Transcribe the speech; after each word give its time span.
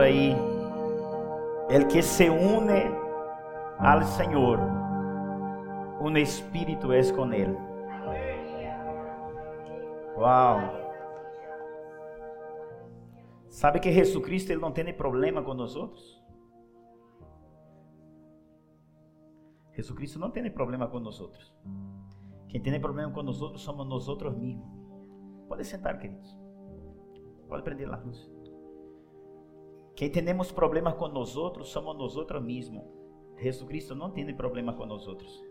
Aí, 0.00 0.34
el 1.68 1.86
que 1.88 2.00
se 2.00 2.30
une 2.30 2.90
al 3.78 4.02
Señor, 4.04 4.58
un 6.00 6.16
espíritu 6.16 6.92
es 6.92 7.12
con 7.12 7.34
él. 7.34 7.54
Uau! 10.16 10.58
Sabe 13.48 13.80
que 13.80 13.92
Jesus 13.92 14.24
Cristo 14.24 14.52
ele 14.52 14.60
não 14.62 14.72
tem 14.72 14.90
problema 14.94 15.42
com 15.42 15.52
nós 15.52 15.76
outros? 15.76 16.18
Jesus 19.76 19.94
Cristo 19.96 20.18
não 20.18 20.30
tem 20.30 20.50
problema 20.50 20.88
com 20.88 20.98
nós 20.98 21.20
outros. 21.20 21.54
Quem 22.48 22.62
tem 22.62 22.80
problema 22.80 23.12
com 23.12 23.22
nós 23.22 23.42
outros 23.42 23.62
somos 23.62 23.86
nós 23.86 24.08
outros 24.08 24.34
mesmos. 24.34 24.66
Pode 25.46 25.64
sentar, 25.64 25.98
queridos. 25.98 26.38
Pode 27.48 27.62
prender 27.62 27.92
a 27.92 27.96
luz. 27.96 28.39
Quem 30.00 30.10
temos 30.10 30.50
problemas 30.50 30.94
com 30.94 31.08
nós 31.08 31.36
outros 31.36 31.68
somos 31.68 31.94
nós 31.94 32.16
outros 32.16 32.42
mesmos. 32.42 32.82
Jesus 33.36 33.68
Cristo 33.68 33.94
não 33.94 34.10
tem 34.10 34.34
problema 34.34 34.72
com 34.72 34.86
nós 34.86 35.06
outros. 35.06 35.44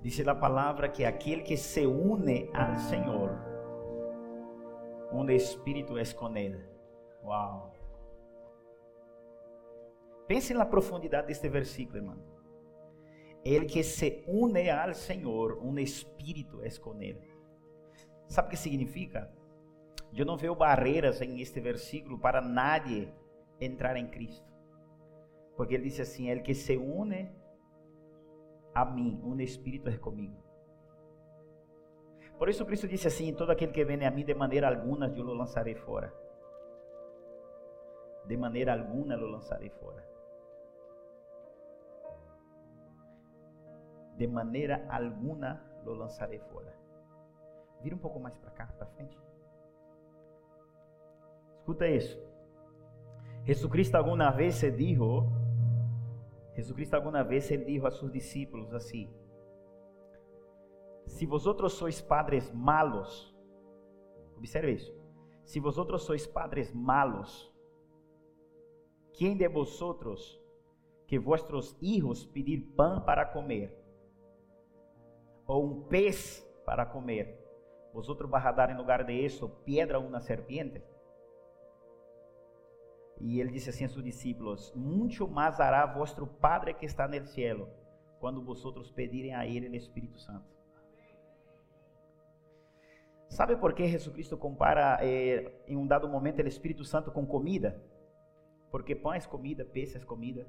Diz 0.00 0.24
a 0.24 0.32
palavra 0.32 0.88
que 0.88 1.04
aquele 1.04 1.42
que 1.42 1.56
se 1.56 1.84
une 1.84 2.48
ao 2.54 2.76
Senhor, 2.76 3.36
um 5.12 5.28
espírito 5.28 5.98
é 5.98 6.04
com 6.14 6.36
ele. 6.36 6.64
Uau! 7.24 7.74
Pense 10.28 10.54
na 10.54 10.64
profundidade 10.64 11.26
deste 11.26 11.48
versículo, 11.48 11.98
irmão. 11.98 12.22
Ele 13.44 13.66
que 13.66 13.82
se 13.82 14.22
une 14.28 14.70
ao 14.70 14.94
Senhor, 14.94 15.58
um 15.60 15.76
espírito 15.80 16.62
é 16.62 16.70
com 16.78 17.02
ele. 17.02 17.28
Sabe 18.28 18.46
o 18.46 18.50
que 18.52 18.56
significa? 18.56 19.41
Eu 20.14 20.26
não 20.26 20.36
vejo 20.36 20.54
barreiras 20.54 21.20
em 21.22 21.40
este 21.40 21.60
versículo 21.60 22.18
para 22.18 22.40
nadie 22.40 23.12
entrar 23.58 23.96
em 23.96 24.08
Cristo. 24.08 24.46
Porque 25.56 25.74
ele 25.74 25.84
disse 25.84 26.02
assim: 26.02 26.28
Ele 26.28 26.42
que 26.42 26.54
se 26.54 26.76
une 26.76 27.30
a 28.74 28.84
mim, 28.84 29.20
um 29.24 29.38
espírito 29.40 29.88
é 29.88 29.96
comigo. 29.96 30.42
Por 32.38 32.48
isso 32.48 32.66
Cristo 32.66 32.86
disse 32.86 33.08
assim: 33.08 33.34
Todo 33.34 33.50
aquele 33.52 33.72
que 33.72 33.84
vem 33.84 34.04
a 34.06 34.10
mim, 34.10 34.24
de 34.24 34.34
maneira 34.34 34.68
alguma 34.68 35.06
eu 35.06 35.24
o 35.24 35.34
lançarei 35.34 35.74
fora. 35.74 36.12
De 38.26 38.36
maneira 38.36 38.72
alguma 38.72 39.14
eu 39.14 39.20
o 39.20 39.30
lançarei 39.30 39.70
fora. 39.70 40.06
De 44.16 44.26
maneira 44.26 44.86
alguma 44.90 45.60
o 45.86 45.90
lançarei 45.90 46.38
fora. 46.38 46.76
Vira 47.80 47.96
um 47.96 47.98
pouco 47.98 48.20
mais 48.20 48.36
para 48.36 48.50
cá, 48.50 48.66
para 48.66 48.86
frente. 48.86 49.18
Escuta 51.62 51.86
isso. 51.86 52.20
Jesucristo 53.44 53.96
alguma 53.96 54.32
vez 54.32 54.56
se 54.56 54.68
dijo, 54.68 55.30
Jesucristo 56.56 56.96
alguma 56.96 57.22
vez 57.22 57.48
ele 57.52 57.64
dijo 57.64 57.86
a 57.86 57.90
seus 57.92 58.10
discípulos 58.10 58.74
assim: 58.74 59.08
Se 61.06 61.24
vosotros 61.24 61.74
sois 61.74 62.00
padres 62.00 62.50
malos, 62.52 63.32
observe 64.36 64.72
isso. 64.72 64.92
Se 65.44 65.60
vosotros 65.60 66.02
sois 66.02 66.26
padres 66.26 66.74
malos, 66.74 67.54
quem 69.12 69.36
de 69.36 69.48
vosotros 69.48 70.42
que 71.06 71.16
vuestros 71.16 71.76
hijos 71.80 72.26
pedir 72.26 72.72
pão 72.76 73.04
para 73.04 73.24
comer 73.24 73.72
ou 75.46 75.64
um 75.64 75.82
pez 75.84 76.44
para 76.66 76.84
comer, 76.84 77.38
vosotros 77.94 78.28
vas 78.28 78.44
a 78.46 78.50
dar 78.50 78.70
em 78.70 78.76
lugar 78.76 79.04
de 79.04 79.12
isso 79.12 79.48
piedra 79.64 79.98
a 79.98 80.00
uma 80.00 80.18
serpiente? 80.18 80.90
E 83.20 83.40
ele 83.40 83.50
disse 83.50 83.70
assim 83.70 83.84
a 83.84 83.88
seus 83.88 84.04
discípulos: 84.04 84.72
Muito 84.74 85.28
mais 85.28 85.60
hará 85.60 85.86
vosso 85.86 86.26
Padre 86.26 86.74
que 86.74 86.86
está 86.86 87.06
no 87.06 87.24
cielo, 87.26 87.68
quando 88.18 88.42
vosotros 88.42 88.90
pedirem 88.90 89.34
a 89.34 89.46
Ele 89.46 89.68
o 89.68 89.74
Espírito 89.74 90.18
Santo. 90.18 90.50
Sabe 93.28 93.56
por 93.56 93.72
que 93.72 93.86
Jesus 93.86 94.32
compara 94.34 94.98
eh, 95.00 95.50
em 95.66 95.76
um 95.76 95.86
dado 95.86 96.06
momento 96.08 96.42
o 96.42 96.46
Espírito 96.46 96.84
Santo 96.84 97.10
com 97.10 97.26
comida? 97.26 97.82
Porque 98.70 98.94
pão 98.94 99.14
é 99.14 99.20
comida, 99.20 99.64
peixe 99.64 99.96
é 99.96 100.00
comida. 100.00 100.46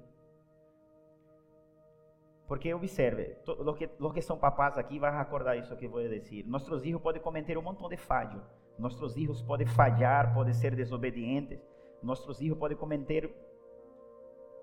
Porque 2.47 2.73
observe, 2.73 3.37
os 3.47 3.77
que, 3.77 3.87
que 3.87 4.21
são 4.21 4.37
papás 4.37 4.77
aqui 4.77 4.99
vão 4.99 5.11
recordar 5.11 5.57
isso 5.57 5.75
que 5.77 5.87
vou 5.87 6.01
dizer. 6.01 6.45
Nossos 6.45 6.81
filhos 6.81 7.01
podem 7.01 7.21
cometer 7.21 7.57
um 7.57 7.61
montão 7.61 7.87
de 7.87 7.97
falho. 7.97 8.43
Nossos 8.77 9.13
filhos 9.13 9.41
podem 9.41 9.65
falhar, 9.65 10.33
podem 10.33 10.53
ser 10.53 10.75
desobedientes 10.75 11.59
nossos 12.03 12.37
filhos 12.37 12.57
podem 12.57 12.77
cometer 12.77 13.33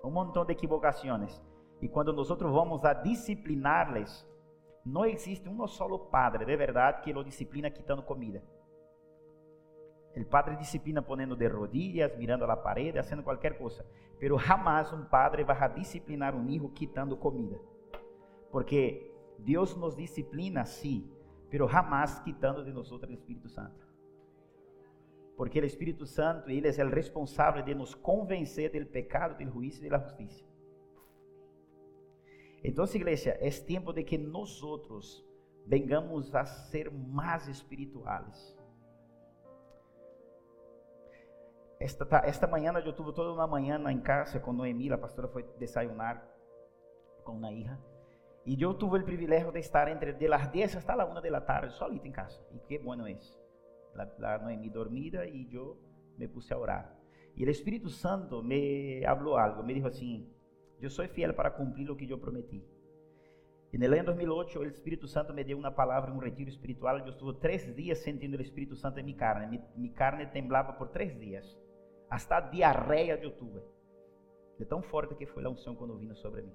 um 0.03 0.11
montão 0.11 0.45
de 0.45 0.53
equivocações. 0.53 1.41
E 1.81 1.87
quando 1.87 2.13
nós 2.13 2.29
vamos 2.29 2.85
a 2.85 2.93
disciplinar-les, 2.93 4.27
não 4.85 5.05
existe 5.05 5.49
um 5.49 5.67
solo 5.67 5.99
padre 5.99 6.45
de 6.45 6.55
verdade 6.55 7.01
que 7.01 7.13
lo 7.13 7.23
disciplina 7.23 7.69
quitando 7.69 8.03
comida. 8.03 8.43
O 10.15 10.25
padre 10.25 10.55
disciplina 10.57 11.01
ponendo 11.01 11.35
de 11.35 11.47
rodillas, 11.47 12.15
mirando 12.17 12.43
a 12.43 12.47
la 12.47 12.57
parede, 12.57 12.97
fazendo 12.97 13.23
qualquer 13.23 13.57
coisa. 13.57 13.85
Pero 14.19 14.37
jamás 14.37 14.91
um 14.91 15.05
padre 15.05 15.43
vai 15.43 15.57
a 15.57 15.67
disciplinar 15.67 16.35
um 16.35 16.47
hijo 16.49 16.69
quitando 16.69 17.17
comida. 17.17 17.59
Porque 18.51 19.11
Deus 19.39 19.75
nos 19.75 19.95
disciplina, 19.95 20.65
sim, 20.65 21.09
pero 21.49 21.67
jamás 21.67 22.19
quitando 22.19 22.63
de 22.63 22.71
nós 22.71 22.91
o 22.91 22.95
Espírito 23.11 23.49
Santo 23.49 23.90
porque 25.41 25.59
o 25.59 25.65
Espírito 25.65 26.05
Santo, 26.05 26.51
ele 26.51 26.67
é 26.67 26.85
o 26.85 26.89
responsável 26.89 27.63
de 27.63 27.73
nos 27.73 27.95
convencer 27.95 28.69
do 28.71 28.85
pecado, 28.85 29.43
do 29.43 29.51
juízo 29.51 29.83
e 29.83 29.89
da 29.89 29.97
justiça. 29.97 30.45
Então, 32.63 32.85
igreja, 32.93 33.35
é 33.41 33.49
tempo 33.49 33.91
de 33.91 34.03
que 34.03 34.19
nós 34.19 34.61
outros 34.61 35.27
vengamos 35.65 36.35
a 36.35 36.45
ser 36.45 36.91
mais 36.91 37.47
espirituais. 37.47 38.55
Esta, 41.79 42.21
esta 42.23 42.45
manhã 42.45 42.71
eu 42.73 42.93
tive 42.93 43.11
toda 43.11 43.33
uma 43.33 43.47
manhã 43.47 43.81
em 43.91 43.99
casa 43.99 44.39
com 44.39 44.53
Noemi, 44.53 44.93
a 44.93 44.97
pastora 44.99 45.27
foi 45.27 45.41
desayunar 45.57 46.23
com 47.23 47.31
uma 47.31 47.51
hija. 47.51 47.79
E 48.45 48.61
eu 48.61 48.77
tive 48.77 48.99
o 48.99 49.03
privilégio 49.03 49.51
de 49.51 49.59
estar 49.59 49.87
entre 49.87 50.13
de 50.13 50.27
las 50.27 50.51
10 50.51 50.75
hasta 50.75 50.95
la 50.95 51.05
1 51.05 51.19
de 51.19 51.41
tarde, 51.41 51.73
solito 51.73 52.07
em 52.07 52.11
casa. 52.11 52.39
E 52.51 52.59
que 52.59 52.77
bueno 52.77 53.07
é 53.07 53.13
isso. 53.13 53.40
La, 53.95 54.13
la 54.19 54.37
Noemi 54.37 54.69
dormida 54.69 55.25
y 55.25 55.47
yo 55.47 55.77
me 56.17 56.27
puse 56.27 56.53
a 56.53 56.57
orar. 56.57 56.97
Y 57.35 57.43
el 57.43 57.49
Espíritu 57.49 57.89
Santo 57.89 58.43
me 58.43 59.05
habló 59.05 59.37
algo, 59.37 59.63
me 59.63 59.73
dijo 59.73 59.87
así, 59.87 60.29
yo 60.79 60.89
soy 60.89 61.07
fiel 61.07 61.35
para 61.35 61.55
cumplir 61.55 61.87
lo 61.87 61.95
que 61.95 62.07
yo 62.07 62.19
prometí. 62.19 62.65
En 63.71 63.83
el 63.83 63.93
año 63.93 64.03
2008, 64.03 64.63
el 64.63 64.69
Espíritu 64.69 65.07
Santo 65.07 65.33
me 65.33 65.45
dio 65.45 65.57
una 65.57 65.73
palabra, 65.73 66.11
un 66.11 66.21
retiro 66.21 66.49
espiritual. 66.49 67.05
Yo 67.05 67.11
estuve 67.11 67.35
tres 67.39 67.73
días 67.73 67.99
sintiendo 67.99 68.35
el 68.35 68.43
Espíritu 68.43 68.75
Santo 68.75 68.99
en 68.99 69.05
mi 69.05 69.15
carne. 69.15 69.47
Mi, 69.47 69.61
mi 69.77 69.93
carne 69.93 70.25
temblaba 70.25 70.77
por 70.77 70.91
tres 70.91 71.17
días. 71.17 71.57
Hasta 72.09 72.49
diarrea 72.49 73.21
yo 73.21 73.33
tuve. 73.33 73.61
De 74.59 74.65
tão 74.65 74.81
forte 74.81 75.15
que 75.15 75.25
foi 75.25 75.45
a 75.45 75.49
unção 75.49 75.75
quando 75.75 75.97
vino 75.97 76.15
sobre 76.15 76.41
mim. 76.41 76.53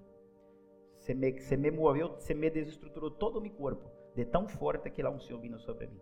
Se 0.99 1.15
me, 1.15 1.41
se 1.41 1.57
me 1.57 1.71
moveu, 1.71 2.21
se 2.21 2.35
me 2.35 2.51
desestruturou 2.51 3.11
todo 3.11 3.39
o 3.39 3.41
meu 3.41 3.53
corpo. 3.53 3.91
De 4.15 4.27
tão 4.27 4.47
forte 4.47 4.91
que 4.91 5.01
a 5.01 5.09
unção 5.09 5.41
vino 5.41 5.59
sobre 5.59 5.87
mim. 5.87 6.01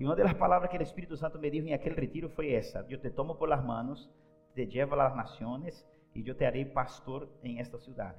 E 0.00 0.04
uma 0.04 0.16
das 0.16 0.32
palavras 0.32 0.70
que 0.70 0.78
o 0.78 0.82
Espírito 0.82 1.14
Santo 1.14 1.38
me 1.38 1.50
disse 1.50 1.68
em 1.68 1.74
aquele 1.74 1.94
retiro 1.94 2.30
foi 2.30 2.54
essa: 2.54 2.86
Eu 2.88 2.98
te 2.98 3.10
tomo 3.10 3.34
por 3.34 3.50
las 3.50 3.62
manos, 3.62 4.10
te 4.54 4.64
llevo 4.64 4.94
a 4.94 4.96
las 4.96 5.14
naciones 5.14 5.86
e 6.14 6.26
eu 6.26 6.34
te 6.34 6.46
harei 6.46 6.64
pastor 6.64 7.28
em 7.44 7.60
esta 7.60 7.78
cidade. 7.78 8.18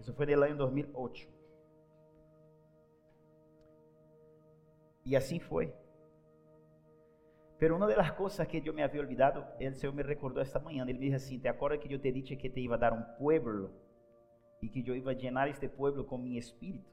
Isso 0.00 0.12
foi 0.12 0.26
no 0.26 0.42
ano 0.42 0.56
2008. 0.56 1.28
E 5.04 5.14
assim 5.14 5.38
foi. 5.38 5.72
Pero 7.56 7.76
uma 7.76 7.86
das 7.86 8.10
coisas 8.10 8.44
que 8.48 8.60
eu 8.66 8.74
me 8.74 8.82
havia 8.82 9.00
olvidado, 9.00 9.46
o 9.60 9.74
Senhor 9.74 9.94
me 9.94 10.02
recordou 10.02 10.42
esta 10.42 10.58
manhã. 10.58 10.82
Ele 10.82 10.94
me 10.94 10.98
disse 10.98 11.14
assim: 11.14 11.38
Te 11.38 11.46
acordas 11.46 11.78
que 11.78 11.94
eu 11.94 12.00
te 12.00 12.10
disse 12.10 12.34
que 12.34 12.50
te 12.50 12.60
iba 12.60 12.74
a 12.74 12.78
dar 12.78 12.92
um 12.92 13.02
pueblo 13.16 13.70
e 14.60 14.68
que 14.68 14.82
eu 14.84 15.08
a 15.08 15.12
llenar 15.12 15.46
este 15.48 15.68
pueblo 15.68 16.04
com 16.04 16.18
meu 16.18 16.36
espírito, 16.36 16.90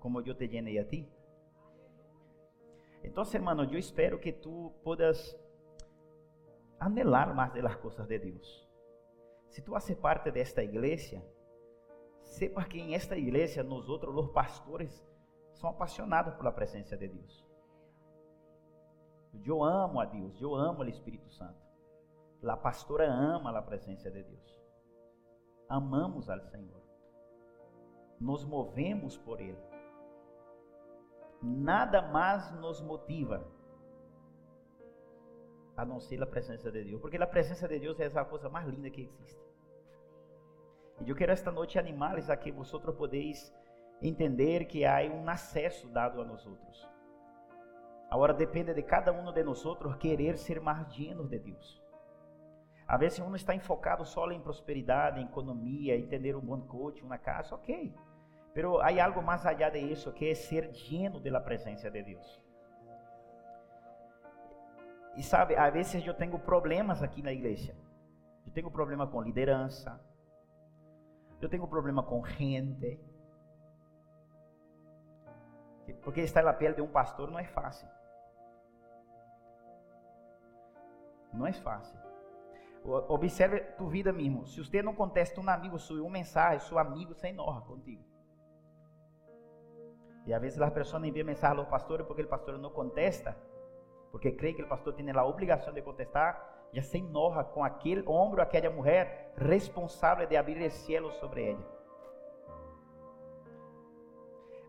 como 0.00 0.20
eu 0.20 0.34
te 0.34 0.48
llenei 0.48 0.80
a 0.80 0.84
ti? 0.84 1.15
Então, 3.06 3.24
hermano, 3.32 3.64
eu 3.64 3.78
espero 3.78 4.18
que 4.18 4.32
tu 4.32 4.72
puedas 4.82 5.38
anhelar 6.78 7.34
mais 7.34 7.52
de 7.52 7.62
las 7.62 7.76
cosas 7.76 8.06
de 8.06 8.18
Deus. 8.18 8.68
Se 9.48 9.62
tu 9.62 9.74
haces 9.76 9.96
parte 9.96 10.30
desta 10.30 10.62
igreja, 10.62 11.22
sepa 12.22 12.64
que 12.64 12.78
em 12.78 12.94
esta 12.94 13.16
igreja, 13.16 13.62
nós 13.62 13.88
os 13.88 14.30
pastores, 14.32 15.06
são 15.54 15.70
apaixonados 15.70 16.34
pela 16.34 16.52
presença 16.52 16.96
de 16.96 17.08
Deus. 17.08 17.46
Eu 19.44 19.62
amo 19.62 20.00
a 20.00 20.04
Deus, 20.04 20.40
eu 20.40 20.54
amo 20.54 20.82
o 20.82 20.88
Espírito 20.88 21.30
Santo. 21.30 21.64
A 22.44 22.56
pastora 22.56 23.06
ama 23.06 23.56
a 23.56 23.62
presença 23.62 24.10
de 24.10 24.22
Deus. 24.22 24.60
Amamos 25.68 26.28
ao 26.28 26.40
Senhor. 26.40 26.82
Nos 28.20 28.44
movemos 28.44 29.16
por 29.16 29.40
Ele. 29.40 29.75
Nada 31.42 32.02
mais 32.02 32.50
nos 32.60 32.80
motiva 32.80 33.46
a 35.76 35.84
não 35.84 36.00
ser 36.00 36.22
a 36.22 36.26
presença 36.26 36.70
de 36.70 36.84
Deus, 36.84 37.00
porque 37.00 37.16
a 37.16 37.26
presença 37.26 37.68
de 37.68 37.78
Deus 37.78 38.00
é 38.00 38.06
a 38.06 38.24
coisa 38.24 38.48
mais 38.48 38.66
linda 38.66 38.88
que 38.88 39.02
existe. 39.02 39.40
E 41.04 41.10
eu 41.10 41.14
quero 41.14 41.32
esta 41.32 41.52
noite 41.52 41.78
animá-los 41.78 42.30
a 42.30 42.36
que 42.36 42.50
vosotros 42.50 42.96
podeis 42.96 43.54
entender 44.02 44.64
que 44.64 44.84
há 44.84 45.02
um 45.02 45.28
acesso 45.28 45.86
dado 45.88 46.20
a 46.20 46.24
nós 46.24 46.46
outros. 46.46 46.88
Agora 48.10 48.32
depende 48.32 48.72
de 48.72 48.82
cada 48.82 49.12
um 49.12 49.30
de 49.32 49.42
nós 49.42 49.62
querer 49.98 50.38
ser 50.38 50.60
mais 50.60 50.88
llenos 50.96 51.28
de 51.28 51.38
Deus. 51.38 51.82
A 52.86 52.96
vezes 52.96 53.18
um 53.18 53.34
está 53.34 53.54
enfocado 53.54 54.04
só 54.04 54.30
em 54.30 54.40
prosperidade, 54.40 55.20
em 55.20 55.24
economia, 55.24 55.96
em 55.96 56.06
ter 56.06 56.36
um 56.36 56.40
bom 56.40 56.60
coach, 56.60 57.02
uma 57.02 57.18
casa, 57.18 57.54
ok. 57.54 57.92
Pero 58.56 58.80
há 58.80 58.88
algo 59.04 59.20
mais 59.20 59.44
allá 59.44 59.68
de 59.68 59.78
isso, 59.78 60.14
que 60.14 60.30
é 60.30 60.34
ser 60.34 60.72
lleno 60.72 61.20
de 61.20 61.28
la 61.28 61.40
presença 61.40 61.90
de 61.90 62.02
Deus. 62.02 62.42
E 65.14 65.22
sabe, 65.22 65.54
às 65.56 65.70
vezes 65.70 66.06
eu 66.06 66.14
tenho 66.14 66.38
problemas 66.38 67.02
aqui 67.02 67.20
na 67.20 67.34
igreja. 67.34 67.76
Eu 68.46 68.52
tenho 68.54 68.70
problema 68.70 69.06
com 69.06 69.20
liderança. 69.20 70.00
Eu 71.38 71.50
tenho 71.50 71.68
problema 71.68 72.02
com 72.02 72.24
gente. 72.24 72.98
Porque 76.02 76.22
estar 76.22 76.42
na 76.42 76.54
pele 76.54 76.76
de 76.76 76.80
um 76.80 76.88
pastor 76.88 77.30
não 77.30 77.38
é 77.38 77.44
fácil. 77.44 77.86
Não 81.30 81.46
é 81.46 81.52
fácil. 81.52 81.98
Observe 82.82 83.60
tu 83.76 83.86
vida 83.86 84.14
mesmo. 84.14 84.46
Se 84.46 84.64
você 84.64 84.80
não 84.80 84.94
contesta 84.94 85.38
um 85.42 85.50
amigo 85.50 85.78
seu 85.78 86.02
uma 86.02 86.12
mensagem, 86.12 86.66
seu 86.66 86.78
amigo 86.78 87.12
se 87.12 87.28
enoja 87.28 87.60
contigo. 87.60 88.15
E 90.26 90.34
às 90.34 90.40
vezes 90.40 90.60
as 90.60 90.72
pessoas 90.72 91.04
enviam 91.04 91.24
mensagem 91.24 91.58
ao 91.58 91.66
pastor 91.66 92.04
porque 92.04 92.22
o 92.22 92.28
pastor 92.28 92.58
não 92.58 92.70
contesta, 92.70 93.36
porque 94.10 94.32
crê 94.32 94.52
que 94.52 94.62
o 94.62 94.68
pastor 94.68 94.92
tem 94.92 95.08
a 95.10 95.24
obrigação 95.24 95.72
de 95.72 95.80
contestar, 95.80 96.66
já 96.72 96.82
se 96.82 96.98
enoja 96.98 97.44
com 97.44 97.62
aquele 97.62 98.02
homem 98.08 98.34
ou 98.34 98.40
aquela 98.40 98.68
mulher 98.70 99.32
responsável 99.36 100.26
de 100.26 100.36
abrir 100.36 100.60
o 100.66 100.70
céu 100.70 101.10
sobre 101.12 101.50
ela. 101.50 101.76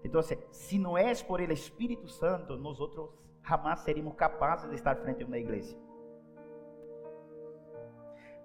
Então, 0.04 0.22
se 0.22 0.78
não 0.78 0.98
é 0.98 1.14
por 1.24 1.40
ele 1.40 1.54
Espírito 1.54 2.08
Santo, 2.08 2.56
nós 2.56 2.80
outros 2.80 3.10
jamais 3.48 3.80
seríamos 3.80 4.16
capazes 4.16 4.70
de 4.70 4.76
estar 4.76 4.96
frente 4.98 5.24
a 5.24 5.28
uma 5.28 5.38
igreja. 5.38 5.76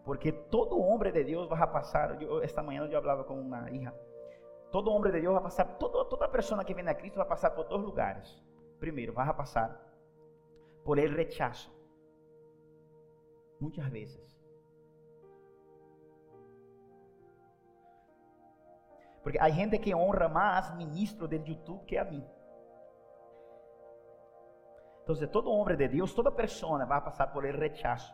Porque 0.05 0.33
todo 0.33 0.81
homem 0.81 1.13
de 1.13 1.23
Deus 1.23 1.49
vai 1.49 1.65
passar. 1.71 2.21
Eu, 2.21 2.43
esta 2.43 2.63
manhã 2.63 2.85
eu 2.87 3.01
falava 3.01 3.23
com 3.23 3.41
uma 3.41 3.71
hija. 3.71 3.95
Todo 4.73 4.91
homem 4.91 5.13
de 5.13 5.21
Deus 5.21 5.35
vai 5.35 5.43
passar, 5.43 5.65
toda, 5.79 6.05
toda 6.07 6.29
pessoa 6.29 6.65
que 6.65 6.75
vem 6.75 6.89
a 6.89 6.95
Cristo 6.95 7.17
vai 7.17 7.29
passar 7.29 7.51
por 7.51 7.65
dois 7.65 7.83
lugares. 7.83 8.43
Primeiro, 8.81 9.13
vai 9.13 9.33
passar 9.35 9.69
por 10.85 10.99
el 10.99 11.15
rechazo. 11.15 11.71
Muitas 13.61 13.87
vezes. 13.91 14.33
Porque 19.23 19.39
há 19.39 19.49
gente 19.51 19.79
que 19.79 19.95
honra 19.95 20.29
mais 20.29 20.75
ministro 20.75 21.29
do 21.29 21.37
YouTube 21.37 21.85
que 21.85 21.97
a 21.97 22.05
mim. 22.05 22.27
Então, 25.05 25.15
todo 25.29 25.53
homem 25.53 25.77
de 25.77 25.89
Deus, 25.89 26.13
toda 26.13 26.33
pessoa 26.33 26.85
vai 26.87 27.01
passar 27.01 27.29
por 27.29 27.45
el 27.45 27.57
rechazo 27.57 28.13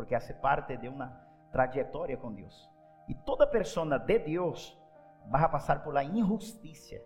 porque 0.00 0.14
hace 0.14 0.32
parte 0.34 0.78
de 0.78 0.88
uma 0.88 1.08
trajetória 1.52 2.16
com 2.16 2.32
Deus. 2.32 2.70
E 3.06 3.14
toda 3.14 3.46
pessoa 3.46 3.98
de 3.98 4.18
Deus 4.20 4.79
vai 5.28 5.48
passar 5.50 5.82
por 5.82 5.92
la 5.92 6.04
injustiça. 6.04 7.00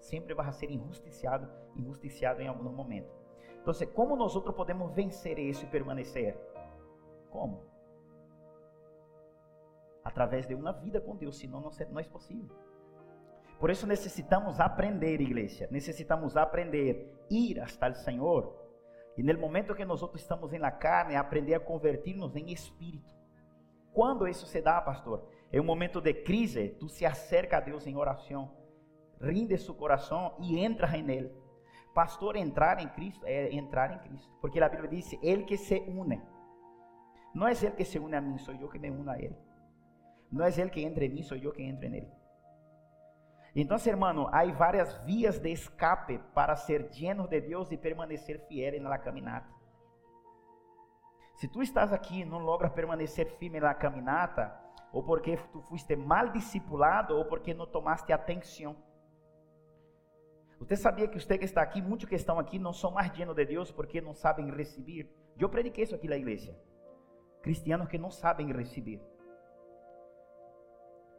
Sempre 0.00 0.34
vai 0.34 0.52
ser 0.52 0.70
injusticiado, 0.70 1.48
injusticiado 1.76 2.40
em 2.40 2.48
algum 2.48 2.70
momento. 2.70 3.10
Então, 3.60 3.72
como 3.94 4.16
nós 4.16 4.34
podemos 4.52 4.92
vencer 4.92 5.38
isso 5.38 5.64
e 5.64 5.68
permanecer? 5.68 6.36
Como? 7.30 7.62
Através 10.02 10.46
de 10.46 10.54
uma 10.54 10.72
vida 10.72 11.00
com 11.00 11.14
Deus, 11.14 11.38
senão 11.38 11.60
não 11.60 12.00
é 12.00 12.04
possível. 12.04 12.54
Por 13.60 13.70
isso 13.70 13.86
necessitamos 13.86 14.58
aprender, 14.58 15.20
igreja. 15.20 15.68
Necessitamos 15.70 16.36
aprender, 16.36 17.16
ir 17.30 17.60
hasta 17.60 17.90
o 17.90 17.94
Senhor 17.94 18.62
e 19.16 19.22
no 19.22 19.38
momento 19.38 19.74
que 19.74 19.84
nós 19.84 20.02
estamos 20.14 20.50
na 20.52 20.70
carne, 20.70 21.16
aprender 21.16 21.54
a 21.54 21.60
convertir-nos 21.60 22.34
em 22.34 22.50
espírito. 22.50 23.14
Quando 23.92 24.26
isso 24.26 24.46
se 24.46 24.60
dá, 24.62 24.80
pastor? 24.80 25.28
É 25.52 25.60
um 25.60 25.64
momento 25.64 26.00
de 26.00 26.14
crise, 26.14 26.70
tu 26.80 26.88
se 26.88 27.04
acerca 27.04 27.58
a 27.58 27.60
Deus 27.60 27.86
em 27.86 27.94
oração, 27.94 28.50
rinde 29.20 29.58
seu 29.58 29.74
coração 29.74 30.34
e 30.40 30.58
entra 30.58 30.96
em 30.96 31.08
ele. 31.10 31.30
Pastor, 31.94 32.36
entrar 32.36 32.80
em 32.80 32.88
Cristo 32.88 33.26
é 33.26 33.52
entrar 33.52 33.92
em 33.92 33.98
Cristo, 33.98 34.34
porque 34.40 34.58
a 34.58 34.68
Bíblia 34.68 34.88
diz: 34.88 35.12
Ele 35.22 35.44
que 35.44 35.58
se 35.58 35.78
une. 35.80 36.22
Não 37.34 37.46
é 37.46 37.52
ele 37.52 37.72
que 37.72 37.84
se 37.84 37.98
une 37.98 38.16
a 38.16 38.20
mim, 38.20 38.38
sou 38.38 38.54
eu 38.54 38.68
que 38.68 38.78
me 38.78 38.90
uno 38.90 39.10
a 39.10 39.18
ele. 39.18 39.36
Não 40.30 40.44
é 40.44 40.48
ele 40.48 40.70
que 40.70 40.80
entra 40.80 41.04
em 41.04 41.10
mim, 41.10 41.22
sou 41.22 41.36
eu 41.36 41.52
que 41.52 41.62
entro 41.62 41.88
nele. 41.88 42.10
Então, 43.54 43.76
hermano, 43.84 44.28
há 44.32 44.44
várias 44.52 44.94
vias 45.04 45.38
de 45.38 45.50
escape 45.50 46.18
para 46.34 46.56
ser 46.56 46.88
lleno 46.90 47.28
de 47.28 47.40
Deus 47.42 47.70
e 47.70 47.76
permanecer 47.76 48.40
fiel 48.48 48.80
na 48.80 48.96
caminhada. 48.96 49.46
Se 51.36 51.48
tu 51.48 51.60
estás 51.62 51.92
aqui 51.92 52.20
e 52.20 52.24
não 52.24 52.38
logras 52.38 52.72
permanecer 52.72 53.36
firme 53.36 53.60
na 53.60 53.74
caminhada, 53.74 54.58
ou 54.92 55.02
porque 55.02 55.36
tu 55.52 55.60
fuiste 55.62 55.96
mal 55.96 56.28
discipulado, 56.28 57.16
ou 57.16 57.24
porque 57.24 57.54
não 57.54 57.66
tomaste 57.66 58.12
atenção. 58.12 58.76
Você 60.58 60.76
sabia 60.76 61.08
que 61.08 61.18
você 61.18 61.38
que 61.38 61.44
está 61.44 61.62
aqui, 61.62 61.82
muitos 61.82 62.08
que 62.08 62.14
estão 62.14 62.38
aqui, 62.38 62.58
não 62.58 62.72
são 62.72 62.90
mais 62.90 63.10
llenos 63.16 63.34
de 63.34 63.44
Deus 63.44 63.72
porque 63.72 64.00
não 64.00 64.14
sabem 64.14 64.50
receber? 64.50 65.10
Eu 65.38 65.48
prediquei 65.48 65.84
isso 65.84 65.94
aqui 65.94 66.06
na 66.06 66.16
igreja. 66.16 66.56
Cristianos 67.42 67.88
que 67.88 67.98
não 67.98 68.10
sabem 68.10 68.52
receber. 68.52 69.00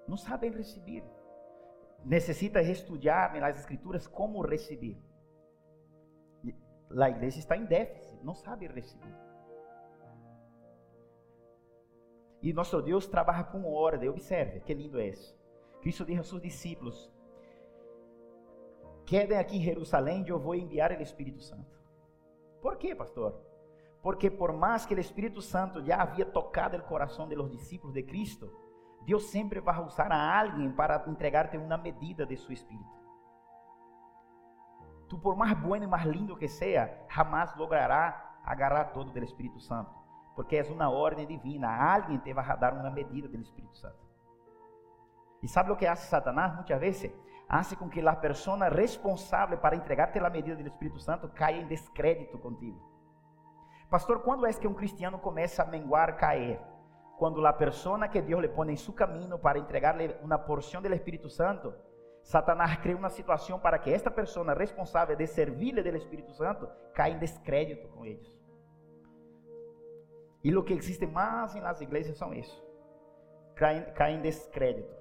Não 0.07 0.15
sabem 0.15 0.51
receber 0.51 1.03
necessita 2.05 2.61
estudar 2.61 3.33
nas 3.39 3.59
escrituras 3.59 4.07
como 4.07 4.41
receber. 4.41 4.97
A 6.99 7.09
igreja 7.09 7.39
está 7.39 7.57
em 7.57 7.65
déficit, 7.65 8.23
não 8.23 8.35
sabe 8.35 8.67
receber. 8.67 9.15
E 12.43 12.51
nosso 12.51 12.81
Deus 12.81 13.07
trabalha 13.07 13.45
com 13.45 13.63
ordem. 13.63 14.09
Observe, 14.09 14.59
que 14.59 14.73
lindo 14.73 14.99
é 14.99 15.07
isso. 15.07 15.33
Cristo 15.81 16.03
disse 16.03 16.19
aos 16.19 16.27
seus 16.27 16.41
discípulos: 16.41 17.09
Quedem 19.05 19.37
aqui 19.37 19.57
em 19.57 19.61
Jerusalém, 19.61 20.25
eu 20.27 20.37
vou 20.37 20.53
enviar 20.53 20.91
o 20.91 21.01
Espírito 21.01 21.41
Santo. 21.41 21.79
Por 22.61 22.75
quê, 22.75 22.93
pastor? 22.93 23.41
Porque 24.01 24.29
por 24.29 24.51
mais 24.51 24.85
que 24.85 24.93
o 24.93 24.99
Espírito 24.99 25.41
Santo 25.41 25.81
já 25.81 26.01
havia 26.01 26.25
tocado 26.25 26.75
o 26.75 26.83
coração 26.83 27.29
de 27.29 27.35
los 27.35 27.49
discípulos 27.49 27.93
de 27.93 28.03
Cristo, 28.03 28.51
Deus 29.05 29.29
sempre 29.29 29.61
vai 29.61 29.81
usar 29.81 30.11
a 30.11 30.41
alguém 30.41 30.69
para 30.71 31.01
entregar-te 31.07 31.57
uma 31.57 31.77
medida 31.77 32.25
de 32.25 32.35
seu 32.35 32.51
espírito. 32.51 33.03
Tu, 35.07 35.17
por 35.17 35.37
mais 35.37 35.57
bueno 35.57 35.85
e 35.85 35.87
mais 35.87 36.05
lindo 36.05 36.35
que 36.35 36.49
seja, 36.49 36.91
jamais 37.09 37.55
logrará 37.55 38.39
agarrar 38.43 38.85
todo 38.85 39.11
do 39.11 39.23
Espírito 39.23 39.59
Santo, 39.59 39.93
porque 40.35 40.57
é 40.57 40.63
uma 40.63 40.89
ordem 40.89 41.25
divina. 41.25 41.67
Alguém 41.69 42.17
te 42.17 42.33
vai 42.33 42.57
dar 42.57 42.73
uma 42.73 42.89
medida 42.89 43.27
do 43.27 43.39
Espírito 43.39 43.77
Santo. 43.77 44.03
E 45.41 45.47
sabe 45.47 45.71
o 45.71 45.75
que 45.75 45.85
hace 45.85 46.07
Satanás 46.07 46.55
muitas 46.55 46.79
vezes? 46.79 47.11
Hace 47.49 47.75
com 47.75 47.89
que 47.89 48.05
a 48.05 48.15
pessoa 48.15 48.69
responsável 48.69 49.57
para 49.57 49.75
entregar-te 49.75 50.17
a 50.17 50.29
medida 50.29 50.55
do 50.55 50.67
Espírito 50.67 50.99
Santo 50.99 51.27
caia 51.29 51.61
em 51.61 51.67
descrédito 51.67 52.37
contigo. 52.39 52.81
Pastor, 53.89 54.21
quando 54.21 54.47
é 54.47 54.53
que 54.53 54.67
um 54.67 54.73
cristiano 54.73 55.19
começa 55.19 55.61
a 55.61 55.65
menguar, 55.65 56.17
cair? 56.17 56.59
Quando 57.17 57.45
a 57.45 57.53
persona 57.53 58.07
que 58.07 58.21
Deus 58.21 58.41
le 58.41 58.47
pone 58.47 58.73
em 58.73 58.75
seu 58.75 58.93
caminho 58.93 59.37
para 59.37 59.59
entregarle 59.59 60.15
uma 60.23 60.39
porção 60.39 60.81
do 60.81 60.91
Espírito 60.91 61.29
Santo, 61.29 61.73
Satanás 62.23 62.77
cria 62.77 62.95
uma 62.95 63.09
situação 63.09 63.59
para 63.59 63.77
que 63.77 63.91
esta 63.91 64.09
pessoa 64.09 64.53
responsável 64.53 65.15
de 65.15 65.27
servir-lhe 65.27 65.83
do 65.83 65.97
Espírito 65.97 66.31
Santo 66.31 66.67
caia 66.93 67.13
em 67.13 67.19
descrédito 67.19 67.87
com 67.89 68.05
eles. 68.05 68.42
E 70.43 70.55
o 70.55 70.63
que 70.63 70.73
existe 70.73 71.05
mais 71.05 71.55
nas 71.55 71.79
igrejas 71.79 72.17
são 72.17 72.33
isso. 72.33 72.61
Caem 73.55 74.17
em 74.17 74.21
descrédito. 74.21 74.93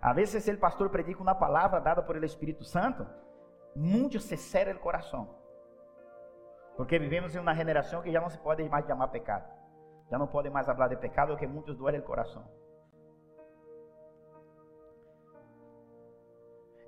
A 0.00 0.12
vezes 0.12 0.46
o 0.48 0.58
pastor 0.58 0.88
predica 0.90 1.20
uma 1.20 1.34
palavra 1.34 1.80
dada 1.80 2.02
por 2.02 2.16
el 2.16 2.24
Espírito 2.24 2.64
Santo, 2.64 3.06
muitos 3.74 4.24
se 4.24 4.36
cerram 4.36 4.78
o 4.78 4.80
coração. 4.80 5.36
Porque 6.76 6.98
vivemos 6.98 7.34
em 7.34 7.40
uma 7.40 7.54
geração 7.54 8.00
que 8.00 8.12
já 8.12 8.20
não 8.20 8.30
se 8.30 8.38
pode 8.38 8.66
mais 8.68 8.86
chamar 8.86 9.08
pecado. 9.08 9.52
Já 10.10 10.16
não 10.16 10.28
podem 10.28 10.50
mais 10.50 10.66
falar 10.66 10.88
de 10.88 10.96
pecado 10.96 11.30
porque 11.30 11.46
muitos 11.46 11.76
duele 11.76 11.98
o 11.98 12.02
coração. 12.02 12.48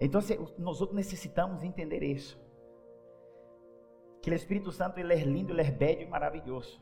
Então, 0.00 0.20
nós 0.56 0.80
necessitamos 0.92 1.62
entender 1.62 2.02
isso. 2.02 2.40
Que 4.22 4.30
o 4.30 4.34
Espírito 4.34 4.72
Santo 4.72 4.98
ele 4.98 5.12
é 5.12 5.24
lindo, 5.24 5.52
ele 5.52 5.62
é 5.62 5.70
bello 5.70 6.02
e 6.02 6.06
maravilhoso. 6.06 6.80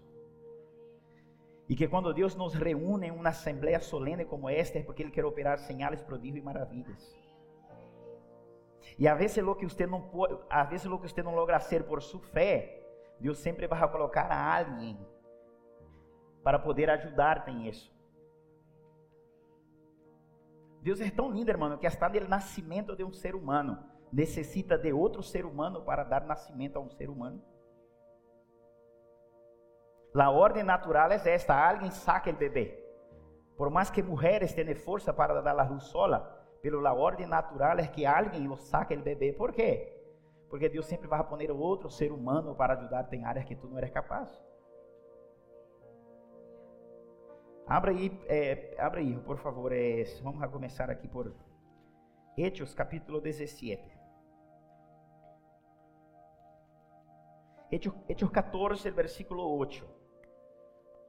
E 1.68 1.76
que 1.76 1.86
quando 1.86 2.14
Deus 2.14 2.34
nos 2.34 2.54
reúne 2.54 3.08
em 3.08 3.10
uma 3.10 3.28
assembleia 3.28 3.78
solene 3.80 4.24
como 4.24 4.48
esta, 4.48 4.78
é 4.78 4.82
porque 4.82 5.02
Ele 5.02 5.10
quer 5.10 5.24
operar 5.24 5.58
sinais, 5.58 6.00
prodígios 6.00 6.42
e 6.42 6.44
maravilhas. 6.44 7.16
E 8.98 9.06
a 9.06 9.14
vezes 9.14 9.44
lo 9.44 9.54
que 9.54 9.66
você 9.68 9.86
não 9.86 10.00
pode, 10.00 10.38
a 10.48 10.64
vezes 10.64 10.86
lo 10.86 10.98
que 10.98 11.08
você 11.08 11.22
não 11.22 11.34
logra 11.34 11.60
ser 11.60 11.84
por 11.84 12.02
sua 12.02 12.20
fé, 12.20 12.82
Deus 13.20 13.38
sempre 13.38 13.66
vai 13.66 13.90
colocar 13.90 14.32
a 14.32 14.58
alguém 14.58 14.98
para 16.42 16.58
poder 16.58 16.88
ajudar-te 16.88 17.50
isso. 17.68 17.92
Deus 20.80 21.00
é 21.00 21.10
tão 21.10 21.30
lindo, 21.30 21.50
irmão, 21.50 21.76
que 21.76 21.86
hasta 21.86 22.08
no 22.08 22.28
nascimento 22.28 22.96
de 22.96 23.04
um 23.04 23.12
ser 23.12 23.34
humano 23.34 23.78
necessita 24.10 24.78
de 24.78 24.92
outro 24.92 25.22
ser 25.22 25.44
humano 25.44 25.82
para 25.82 26.02
dar 26.02 26.24
nascimento 26.24 26.76
a 26.76 26.80
um 26.80 26.88
ser 26.88 27.10
humano. 27.10 27.42
A 30.14 30.30
ordem 30.30 30.62
natural 30.62 31.10
é 31.10 31.16
esta: 31.28 31.54
alguém 31.54 31.90
saca 31.90 32.30
o 32.30 32.32
bebê. 32.32 32.84
Por 33.56 33.70
mais 33.70 33.90
que 33.90 34.02
mulheres 34.02 34.52
tenham 34.52 34.74
força 34.76 35.12
para 35.12 35.40
dar 35.42 35.58
a 35.58 35.64
luz 35.64 35.84
sola, 35.84 36.20
pelo 36.62 36.80
la 36.80 36.94
ordem 36.94 37.26
natural 37.26 37.78
é 37.78 37.86
que 37.86 38.06
alguém 38.06 38.46
lo 38.46 38.56
saque 38.56 38.94
o 38.94 39.02
bebê. 39.02 39.32
Por 39.32 39.52
quê? 39.52 39.94
Porque 40.48 40.68
Deus 40.68 40.86
sempre 40.86 41.08
vai 41.08 41.22
poner 41.24 41.50
outro 41.50 41.90
ser 41.90 42.10
humano 42.12 42.54
para 42.54 42.74
ajudar 42.74 43.12
em 43.12 43.24
áreas 43.24 43.44
que 43.44 43.56
tu 43.56 43.68
não 43.68 43.78
eres 43.78 43.90
capaz. 43.90 44.30
Abra 47.66 47.90
aí, 47.90 48.18
é, 48.26 48.74
abra 48.78 49.00
aí, 49.00 49.18
por 49.18 49.36
favor. 49.38 49.72
É, 49.72 50.02
vamos 50.22 50.50
começar 50.50 50.88
aqui 50.88 51.06
por 51.06 51.34
Hechos, 52.36 52.72
capítulo 52.74 53.20
17. 53.20 53.98
Hechos, 57.70 57.92
Hechos 58.08 58.30
14, 58.30 58.90
versículo 58.90 59.42
8. 59.58 59.97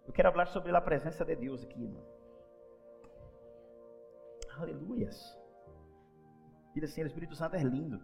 Eu 0.10 0.14
quero 0.14 0.32
falar 0.32 0.48
sobre 0.48 0.76
a 0.76 0.82
presença 0.82 1.24
de 1.24 1.36
Deus 1.36 1.64
aqui, 1.64 1.84
irmão. 1.84 2.04
Aleluias. 4.58 5.40
Diga 6.74 6.88
assim, 6.88 7.04
o 7.04 7.06
Espírito 7.06 7.36
Santo 7.36 7.56
é 7.56 7.62
lindo. 7.62 8.04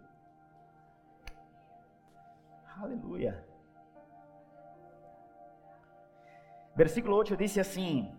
Aleluia. 2.80 3.44
Versículo 6.76 7.16
8 7.16 7.36
diz 7.36 7.58
assim: 7.58 8.16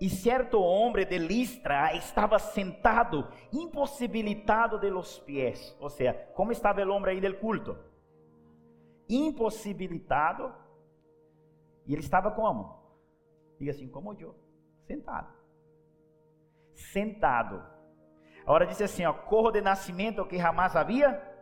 E 0.00 0.10
certo 0.10 0.60
homem 0.60 1.06
de 1.06 1.18
Listra 1.18 1.94
estava 1.94 2.36
sentado, 2.40 3.28
impossibilitado 3.52 4.76
de 4.80 4.90
los 4.90 5.20
pies. 5.20 5.76
Ou 5.78 5.88
seja, 5.88 6.14
como 6.34 6.50
estava 6.50 6.84
o 6.84 6.90
homem 6.90 7.14
aí 7.14 7.20
del 7.20 7.38
culto? 7.38 7.78
Impossibilitado. 9.08 10.65
E 11.86 11.92
ele 11.92 12.02
estava 12.02 12.30
como? 12.30 12.82
Diga 13.58 13.70
assim, 13.70 13.88
como 13.88 14.12
eu, 14.14 14.34
sentado. 14.86 15.32
Sentado. 16.74 17.62
Agora 18.42 18.66
diz 18.66 18.80
assim, 18.80 19.04
ó, 19.04 19.12
corro 19.12 19.50
de 19.50 19.60
nascimento 19.60 20.26
que 20.26 20.38
jamais 20.38 20.76
havia 20.76 21.36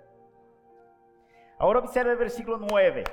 Agora 1.58 1.78
observe 1.78 2.12
o 2.12 2.18
versículo 2.18 2.58
9. 2.58 3.04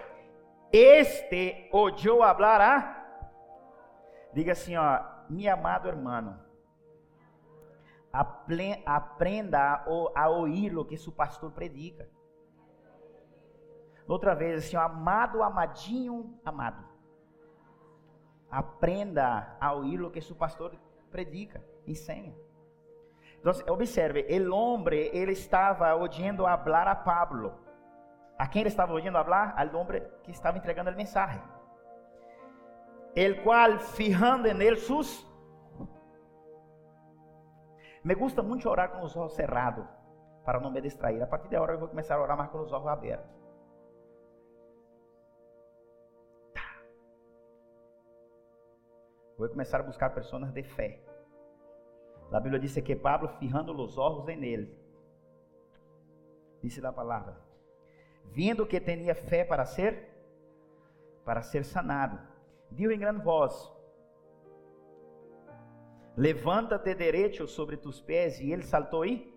Este 0.71 1.69
oyó 1.71 2.23
hablar 2.23 2.61
a. 2.61 2.97
Diga 4.33 4.53
assim, 4.53 4.75
ó, 4.75 5.00
mi 5.29 5.47
amado 5.47 5.88
hermano. 5.88 6.39
Aprenda 8.85 9.85
a, 10.15 10.29
ouvir 10.29 10.77
o 10.77 10.85
que 10.85 10.97
seu 10.97 11.13
pastor 11.13 11.51
predica. 11.51 12.09
Outra 14.07 14.35
vez, 14.35 14.65
assim, 14.65 14.75
ó, 14.75 14.81
amado, 14.81 15.43
amadinho, 15.43 16.38
amado. 16.43 16.90
Aprenda 18.51 19.58
a 19.60 19.72
ouvir 19.72 20.01
o 20.01 20.12
que 20.12 20.22
seu 20.22 20.36
pastor 20.36 20.75
predica, 21.10 21.63
ensina. 21.88 22.34
Então, 23.39 23.53
observe, 23.74 24.27
o 24.29 24.53
homem, 24.53 25.10
ele 25.13 25.31
estava 25.31 25.96
ouvindo 25.96 26.43
falar 26.43 26.88
a 26.88 26.96
Pablo. 26.96 27.53
¿A 28.38 28.50
quién 28.50 28.63
le 28.63 28.70
estaba 28.70 28.93
oyendo 28.93 29.17
hablar? 29.17 29.53
Al 29.55 29.74
hombre 29.75 30.08
que 30.24 30.31
estaba 30.31 30.58
entregando 30.58 30.91
el 30.91 30.98
mensaje. 30.98 31.41
El 33.15 33.41
cual, 33.41 33.79
fijando 33.79 34.48
él 34.50 34.77
sus... 34.77 35.27
Me 38.03 38.15
gusta 38.15 38.41
mucho 38.41 38.72
orar 38.72 38.91
con 38.91 39.01
los 39.01 39.15
ojos 39.15 39.36
cerrados, 39.36 39.88
para 40.43 40.60
no 40.60 40.72
me 40.72 40.81
distraer. 40.81 41.22
A 41.22 41.29
partir 41.29 41.50
de 41.50 41.55
ahora 41.55 41.74
eu 41.74 41.79
vou 41.79 41.88
começar 41.88 42.15
a 42.15 42.22
orar 42.22 42.36
mais 42.36 42.50
com 42.50 42.60
os 42.60 42.72
olhos 42.72 42.88
abertos. 42.88 43.40
Vou 49.41 49.50
começar 49.50 49.79
a 49.79 49.83
buscar 49.83 50.12
pessoas 50.12 50.51
de 50.51 50.62
fé. 50.62 51.01
A 52.31 52.39
Bíblia 52.39 52.60
diz 52.60 52.75
que 52.75 52.95
Pablo, 52.95 53.27
fijando 53.39 53.74
os 53.74 53.98
olhos 53.98 54.29
em 54.29 54.45
ele, 54.45 54.77
disse 56.62 56.86
a 56.86 56.93
palavra, 56.93 57.36
vindo 58.25 58.67
que 58.67 58.79
tinha 58.79 59.15
fé 59.15 59.43
para 59.43 59.65
ser 59.65 60.07
para 61.25 61.41
ser 61.41 61.65
sanado. 61.65 62.19
Diu 62.69 62.91
em 62.91 63.00
grande 63.00 63.24
voz: 63.24 63.55
Levanta-te 66.15 66.93
direito 66.93 67.48
sobre 67.48 67.77
tus 67.77 68.00
pés, 68.00 68.39
e 68.39 68.51
ele 68.51 68.62
saltou 68.62 69.01
aí. 69.01 69.33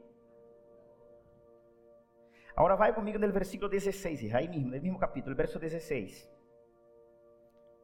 Agora 2.55 2.77
vai 2.77 2.95
comigo 2.95 3.19
no 3.19 3.33
versículo 3.33 3.71
16, 3.71 4.35
aí 4.35 4.49
mesmo, 4.49 4.67
no 4.67 4.73
mesmo 4.73 4.99
capítulo, 4.99 5.35
verso 5.35 5.59
16. 5.59 6.31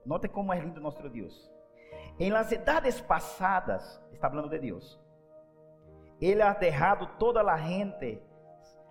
Note 0.04 0.28
como 0.28 0.52
é 0.52 0.60
lindo 0.60 0.82
nosso 0.82 1.08
Deus. 1.08 1.59
Em 2.20 2.30
las 2.30 2.52
edades 2.52 3.00
passadas, 3.00 3.98
está 4.12 4.28
falando 4.28 4.50
de 4.50 4.58
Deus. 4.58 5.00
Ele 6.20 6.42
ha 6.42 6.52
derrado 6.52 7.06
toda 7.18 7.40
a 7.40 7.56
gente 7.56 8.22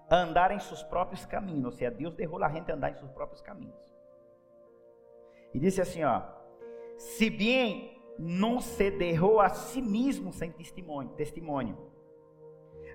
andar 0.10 0.50
em 0.50 0.58
seus 0.58 0.82
próprios 0.82 1.28
caminhos. 1.28 1.66
Ou 1.66 1.72
seja, 1.72 1.92
Deus 1.92 2.16
derrou 2.16 2.44
a 2.44 2.50
gente 2.50 2.72
andar 2.72 2.90
em 2.90 2.96
seus 2.96 3.12
próprios 3.12 3.40
caminhos. 3.40 3.78
E 5.54 5.60
disse 5.60 5.80
assim: 5.80 6.04
ó, 6.04 6.24
se 6.98 7.30
bem 7.30 8.02
não 8.18 8.60
se 8.60 8.90
derrou 8.90 9.40
a 9.40 9.50
si 9.50 9.80
mesmo 9.80 10.34
sem 10.34 10.52
testemunho, 10.52 11.10
testemunho, 11.10 11.78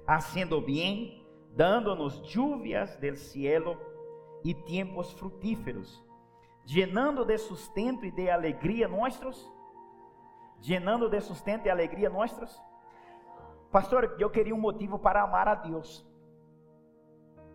haciendo 0.05 0.61
bem, 0.61 1.25
dando-nos 1.53 2.19
lluvias 2.35 2.97
del 2.97 3.15
cielo 3.15 3.79
e 4.45 4.53
tempos 4.53 5.13
frutíferos, 5.13 6.05
llenando 6.67 7.25
de 7.25 7.39
sustento 7.39 8.05
e 8.05 8.11
de 8.11 8.29
alegria 8.29 8.89
nossos, 8.89 9.54
llenando 10.67 11.09
de 11.09 11.21
sustento 11.21 11.67
e 11.67 11.71
alegria 11.71 12.09
nossos. 12.09 12.63
Pastor, 13.71 14.17
eu 14.19 14.31
queria 14.31 14.55
um 14.55 14.61
motivo 14.61 14.99
para 14.99 15.23
amar 15.23 15.49
a 15.49 15.55
Deus. 15.55 16.07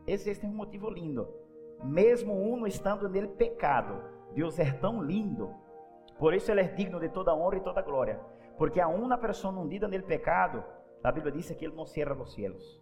É 0.05 0.45
um 0.45 0.55
motivo 0.55 0.89
lindo. 0.89 1.27
Mesmo 1.83 2.33
uno 2.33 2.67
estando 2.67 3.07
nele 3.07 3.27
pecado, 3.27 4.03
Deus 4.33 4.59
é 4.59 4.71
tão 4.71 5.01
lindo. 5.01 5.53
Por 6.17 6.33
isso 6.33 6.51
ele 6.51 6.61
é 6.61 6.67
digno 6.67 6.99
de 6.99 7.09
toda 7.09 7.33
honra 7.33 7.57
e 7.57 7.61
toda 7.61 7.81
glória. 7.81 8.19
Porque 8.57 8.81
a 8.81 8.87
uma 8.87 9.17
pessoa 9.17 9.57
hundida 9.57 9.87
nele 9.87 10.03
pecado, 10.03 10.63
a 11.03 11.11
Bíblia 11.11 11.31
diz 11.31 11.49
que 11.51 11.65
ele 11.65 11.75
não 11.75 11.85
cierra 11.85 12.13
os 12.13 12.33
cielos. 12.33 12.81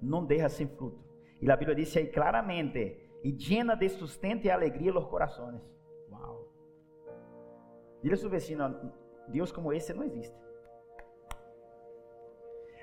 Não 0.00 0.24
deixa 0.24 0.48
sem 0.48 0.66
fruto. 0.66 1.04
E 1.42 1.50
a 1.50 1.56
Bíblia 1.56 1.76
diz 1.76 1.94
aí 1.96 2.06
claramente, 2.06 2.98
e 3.22 3.30
llena 3.32 3.74
de 3.74 3.88
sustento 3.90 4.46
e 4.46 4.50
alegria 4.50 4.96
os 4.96 5.04
corações. 5.06 5.60
Uau. 6.10 6.48
Dile 8.02 8.14
a 8.14 8.16
seu 8.16 8.30
vecino, 8.30 8.64
Deus 9.28 9.52
como 9.52 9.72
esse 9.72 9.92
não 9.92 10.04
existe. 10.04 10.36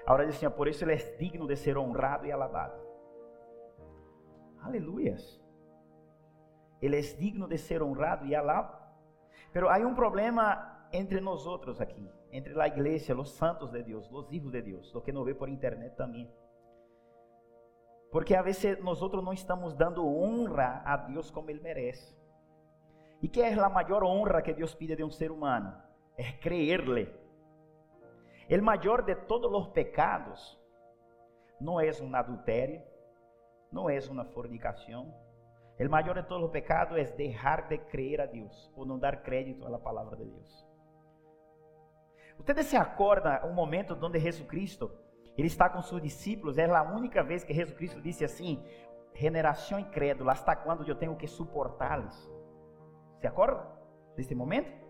Agora 0.06 0.26
diz 0.26 0.36
assim, 0.36 0.50
por 0.50 0.68
isso 0.68 0.84
ele 0.84 0.94
é 0.94 1.18
digno 1.18 1.48
de 1.48 1.56
ser 1.56 1.78
honrado 1.78 2.26
e 2.26 2.32
alabado. 2.32 2.80
Aleluias. 4.62 5.42
Ele 6.82 6.98
é 6.98 7.02
digno 7.02 7.48
de 7.48 7.58
ser 7.58 7.82
honrado 7.82 8.26
e 8.26 8.36
alabado. 8.36 8.82
Pero 9.54 9.70
há 9.70 9.78
um 9.80 9.94
problema 9.94 10.88
entre 10.92 11.20
nós 11.20 11.46
outros 11.46 11.80
aqui, 11.80 12.10
entre 12.32 12.60
a 12.60 12.68
igreja, 12.68 13.16
os 13.16 13.32
santos 13.32 13.72
de 13.72 13.84
Deus, 13.84 14.10
os 14.12 14.32
hijos 14.32 14.52
de 14.52 14.62
Deus, 14.62 14.94
lo 14.94 15.02
que 15.02 15.12
não 15.12 15.24
vê 15.24 15.34
por 15.34 15.50
internet 15.50 15.96
também. 15.96 16.32
Porque 18.12 18.36
a 18.36 18.42
vezes 18.42 18.82
nós 18.84 19.02
outros 19.02 19.24
não 19.24 19.32
estamos 19.32 19.74
dando 19.74 20.06
honra 20.06 20.82
a 20.84 20.98
Deus 20.98 21.32
como 21.32 21.50
ele 21.50 21.62
merece. 21.62 22.20
E 23.22 23.30
que 23.30 23.42
é 23.42 23.54
a 23.54 23.70
maior 23.70 24.04
honra 24.04 24.42
que 24.42 24.54
Deus 24.54 24.74
pide 24.74 24.96
de 24.96 25.04
um 25.04 25.12
ser 25.12 25.32
humano? 25.32 25.91
É 26.18 26.32
creerle. 26.34 27.14
O 28.50 28.62
maior 28.62 29.02
de 29.02 29.16
todos 29.16 29.52
os 29.52 29.68
pecados 29.70 30.60
não 31.60 31.80
é 31.80 31.90
um 32.02 32.14
adultério, 32.16 32.82
não 33.72 33.90
é 33.90 34.00
uma 34.10 34.26
fornicação. 34.26 35.14
O 35.80 35.90
maior 35.90 36.16
de 36.16 36.24
todos 36.24 36.46
os 36.46 36.52
pecados 36.52 36.98
é 36.98 37.04
deixar 37.16 37.68
de 37.68 37.78
creer 37.78 38.22
a 38.22 38.26
Deus 38.26 38.72
ou 38.76 38.86
não 38.86 39.00
dar 39.00 39.24
crédito 39.24 39.66
à 39.66 39.80
palavra 39.80 40.16
de 40.18 40.26
Deus. 40.26 40.68
Você 42.38 42.64
se 42.64 42.76
acorda 42.76 43.46
um 43.46 43.54
momento 43.54 43.98
onde 44.02 44.20
Jesus 44.20 44.48
Cristo 44.48 44.92
ele 45.38 45.48
está 45.48 45.70
com 45.70 45.82
seus 45.82 46.02
discípulos? 46.02 46.58
É 46.58 46.66
a 46.66 46.84
única 46.84 47.24
vez 47.24 47.44
que 47.44 47.54
Jesus 47.54 47.76
Cristo 47.76 48.02
disse 48.02 48.26
assim: 48.26 48.64
"Generação 49.14 49.80
incrédula, 49.80 50.34
hasta 50.34 50.56
quando 50.56 50.88
eu 50.88 50.96
tenho 50.96 51.16
que 51.16 51.28
suportá-los?" 51.28 52.16
Se 53.20 53.28
acorda 53.28 53.66
desse 54.16 54.36
momento? 54.36 54.81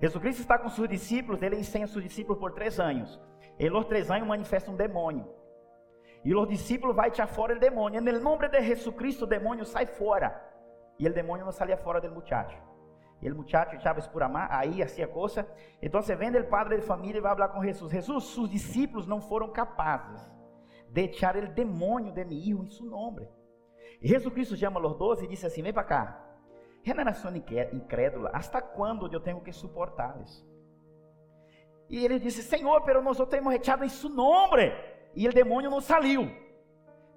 Jesus 0.00 0.20
Cristo 0.22 0.40
está 0.42 0.58
com 0.58 0.68
seus 0.70 0.88
discípulos, 0.88 1.42
ele 1.42 1.56
ensina 1.56 1.86
seus 1.86 2.02
discípulos 2.02 2.40
por 2.40 2.52
três 2.52 2.80
anos. 2.80 3.20
Em 3.58 3.68
los 3.68 3.84
três 3.84 4.10
anos 4.10 4.26
manifesta 4.26 4.70
um 4.70 4.76
demônio. 4.76 5.28
Y 6.24 6.30
los 6.30 6.48
discípulos 6.48 6.96
van 6.96 7.06
a 7.06 7.08
echar 7.08 7.28
fuera 7.28 7.52
el 7.52 7.60
demonio. 7.60 7.98
En 7.98 8.08
el 8.08 8.22
nombre 8.22 8.48
de 8.48 8.62
Jesucristo, 8.62 9.24
el 9.24 9.30
demonio 9.30 9.64
sale 9.64 9.86
fuera. 9.86 10.46
Y 10.98 11.06
el 11.06 11.14
demonio 11.14 11.44
no 11.44 11.52
salía 11.52 11.76
fuera 11.76 12.00
del 12.00 12.12
muchacho. 12.12 12.56
Y 13.20 13.26
el 13.26 13.34
muchacho 13.34 13.76
echaba 13.76 14.00
por 14.10 14.22
amar, 14.22 14.48
ahí 14.50 14.80
hacía 14.80 15.10
cosas. 15.10 15.46
Entonces 15.80 16.18
vende 16.18 16.38
el 16.38 16.46
padre 16.46 16.76
de 16.76 16.82
familia 16.82 17.18
y 17.18 17.20
va 17.20 17.30
a 17.30 17.32
hablar 17.32 17.52
con 17.52 17.62
Jesús. 17.62 17.92
Jesús, 17.92 18.24
sus 18.24 18.50
discípulos 18.50 19.06
no 19.06 19.20
fueron 19.20 19.52
capaces 19.52 20.30
de 20.90 21.04
echar 21.04 21.36
el 21.36 21.54
demonio 21.54 22.12
de 22.12 22.24
mi 22.24 22.38
hijo 22.48 22.62
en 22.62 22.70
su 22.70 22.86
nombre. 22.86 23.30
Y 24.00 24.08
Jesucristo 24.08 24.54
llama 24.54 24.78
a 24.78 24.82
los 24.82 24.98
dos 24.98 25.22
y 25.22 25.26
dice 25.26 25.46
así, 25.46 25.60
ven 25.60 25.74
para 25.74 25.86
acá. 25.86 26.29
Generación 26.82 27.36
incrédula, 27.36 28.30
¿hasta 28.32 28.60
cuándo 28.60 29.08
yo 29.10 29.20
tengo 29.20 29.42
que 29.42 29.52
soportarles? 29.52 30.44
Y 31.88 32.04
ele 32.04 32.20
disse: 32.20 32.42
Senhor, 32.42 32.84
pero 32.84 33.02
nós 33.02 33.18
temos 33.28 33.52
echado 33.52 33.84
em 33.84 33.88
seu 33.88 34.08
nome. 34.08 34.72
E 35.14 35.28
o 35.28 35.32
demônio 35.32 35.68
não 35.68 35.80
saiu. 35.80 36.30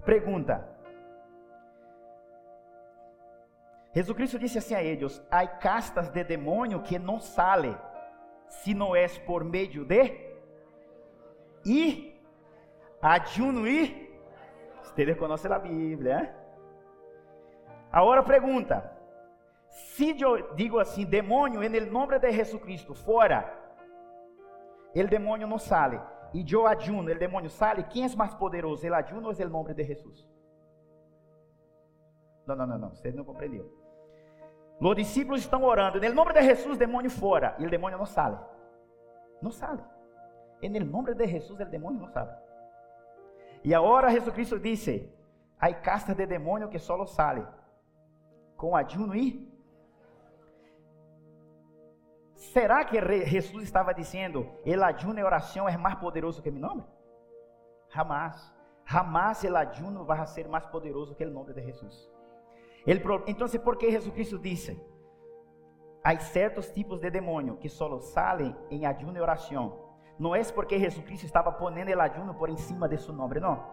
Pergunta. 0.04 0.68
Jesus 3.94 4.18
Cristo 4.18 4.40
disse 4.40 4.58
assim 4.58 4.74
a 4.74 4.84
eles: 4.84 5.24
Há 5.30 5.46
castas 5.46 6.10
de 6.10 6.24
demônio 6.24 6.82
que 6.82 6.98
não 6.98 7.20
sale, 7.20 7.78
se 8.48 8.74
não 8.74 8.96
é 8.96 9.08
por 9.28 9.44
meio 9.44 9.86
de 9.86 10.34
e 11.66 12.20
ayuno 13.02 13.68
e. 13.68 14.12
Você 14.82 15.16
conhece 15.16 15.48
a 15.48 15.60
Bíblia, 15.60 16.20
hein? 16.20 16.30
Agora 17.92 18.24
pergunta: 18.24 18.93
Se 19.74 20.22
eu 20.22 20.54
digo 20.54 20.80
assim, 20.80 21.04
demônio, 21.04 21.64
em 21.64 21.70
nome 21.90 22.20
de 22.20 22.32
Jesus 22.32 22.62
Cristo, 22.62 22.94
fora 22.94 23.60
el 24.94 25.10
demonio 25.10 25.48
no 25.48 25.58
sale. 25.58 26.00
Y 26.32 26.44
yo 26.44 26.68
ayuno, 26.68 27.10
el 27.10 27.18
demonio 27.18 27.50
sale. 27.50 27.88
¿Quién 27.88 28.06
es 28.06 28.16
más 28.16 28.36
poderoso, 28.36 28.86
el 28.86 28.94
ayuno 28.94 29.30
o 29.30 29.32
es 29.32 29.40
el 29.40 29.52
nombre 29.52 29.74
de 29.74 29.84
Jesús? 29.84 30.30
No, 32.46 32.56
no, 32.56 32.68
no, 32.68 32.78
no, 32.78 32.88
usted 32.90 33.16
no 33.16 33.26
comprendió. 33.26 33.66
Los 34.80 34.96
discípulos 34.96 35.42
están 35.42 35.64
orando. 35.64 35.98
En 35.98 36.04
el 36.04 36.14
nombre 36.14 36.40
de 36.40 36.46
Jesús, 36.46 36.78
demonio 36.78 37.10
fuera. 37.10 37.56
Y 37.58 37.64
el 37.64 37.70
demonio 37.72 37.98
no 37.98 38.06
sale. 38.06 38.38
No 39.42 39.50
sale. 39.50 39.82
En 40.62 40.76
el 40.76 40.90
nombre 40.90 41.16
de 41.16 41.28
Jesús, 41.28 41.60
el 41.60 41.72
demonio 41.72 42.02
no 42.02 42.10
sale. 42.10 42.32
Y 43.64 43.74
ahora 43.74 44.12
Jesucristo 44.12 44.58
dice: 44.60 45.12
Hay 45.58 45.76
castas 45.76 46.16
de 46.16 46.28
demonio 46.28 46.70
que 46.70 46.78
solo 46.78 47.08
sale 47.08 47.44
con 48.56 48.78
ayuno 48.78 49.16
y 49.16 49.53
Será 52.54 52.86
que 52.86 53.02
Jesus 53.26 53.64
estava 53.64 53.96
dizendo, 53.96 54.48
el 54.64 54.84
ayuno 54.84 55.20
e 55.20 55.24
oração 55.24 55.68
é 55.68 55.76
mais 55.76 55.96
poderoso 55.96 56.40
que 56.40 56.52
meu 56.52 56.62
nome? 56.62 56.84
Jamás. 57.90 58.54
Jamás 58.86 59.44
el 59.44 59.56
ayuno 59.56 60.06
vai 60.06 60.28
ser 60.28 60.48
mais 60.48 60.64
poderoso 60.68 61.16
que 61.16 61.26
o 61.26 61.32
nome 61.32 61.52
de 61.52 61.64
Jesus. 61.64 62.08
Então, 62.86 63.48
por 63.64 63.76
que 63.76 63.90
Jesucristo 63.90 64.38
disse? 64.38 64.80
Há 66.04 66.16
certos 66.20 66.70
tipos 66.70 67.00
de 67.00 67.10
demônio 67.10 67.58
que 67.58 67.68
só 67.68 68.00
salen 68.00 68.56
em 68.70 68.86
ayuno 68.86 69.18
e 69.18 69.22
oração. 69.22 69.90
Não 70.20 70.36
é 70.36 70.44
porque 70.52 70.78
Jesucristo 70.78 71.26
estava 71.26 71.52
ponendo 71.52 71.90
el 71.90 72.00
ayuno 72.00 72.36
por 72.36 72.50
encima 72.50 72.88
de 72.88 72.98
seu 73.00 73.16
nome, 73.16 73.40
não. 73.40 73.66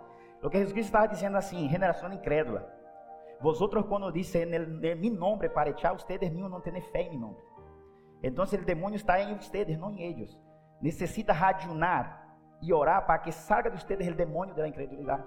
O 0.42 0.48
que 0.48 0.56
Jesucristo 0.56 0.88
estava 0.88 1.06
dizendo 1.06 1.36
assim, 1.36 1.68
geração 1.68 2.10
incrédula. 2.10 2.66
Vosotros 3.42 3.84
quando 3.86 4.10
dizem 4.10 4.44
em 4.44 4.94
meu 4.94 5.14
nome 5.14 5.50
para 5.50 5.68
echar 5.68 5.92
ustedes 5.92 6.30
mismos 6.30 6.50
não 6.50 6.62
têm 6.62 6.80
fé 6.80 7.02
em 7.02 7.10
meu 7.10 7.20
nome. 7.20 7.49
Então, 8.22 8.44
o 8.44 8.64
demônio 8.64 8.96
está 8.96 9.20
em 9.20 9.34
vocês, 9.36 9.78
não 9.78 9.90
em 9.90 10.02
eles. 10.02 10.38
Necessita 10.80 11.32
radiunar 11.32 12.20
e 12.60 12.72
orar 12.72 13.06
para 13.06 13.18
que 13.18 13.32
salga 13.32 13.70
de 13.70 13.80
vocês 13.80 14.08
o 14.08 14.14
demônio 14.14 14.54
da 14.54 14.68
incredulidade. 14.68 15.26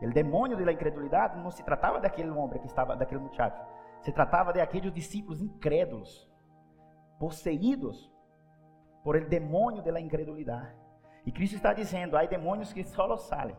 O 0.00 0.10
demônio 0.10 0.62
da 0.62 0.72
incredulidade 0.72 1.38
não 1.38 1.50
se 1.50 1.64
tratava 1.64 1.98
daquele 1.98 2.30
homem 2.30 2.60
que 2.60 2.66
estava, 2.66 2.94
daquele 2.94 3.20
muchacho. 3.20 3.56
Se 4.02 4.12
tratava 4.12 4.52
de 4.52 4.90
discípulos 4.90 5.40
incrédulos, 5.40 6.30
possuídos 7.18 8.12
por 9.02 9.16
el 9.16 9.28
demônio 9.28 9.82
da 9.82 9.98
incredulidade. 10.00 10.76
E 11.24 11.32
Cristo 11.32 11.56
está 11.56 11.72
dizendo: 11.72 12.16
há 12.16 12.24
demônios 12.26 12.72
que 12.72 12.84
só 12.84 13.16
saem 13.16 13.56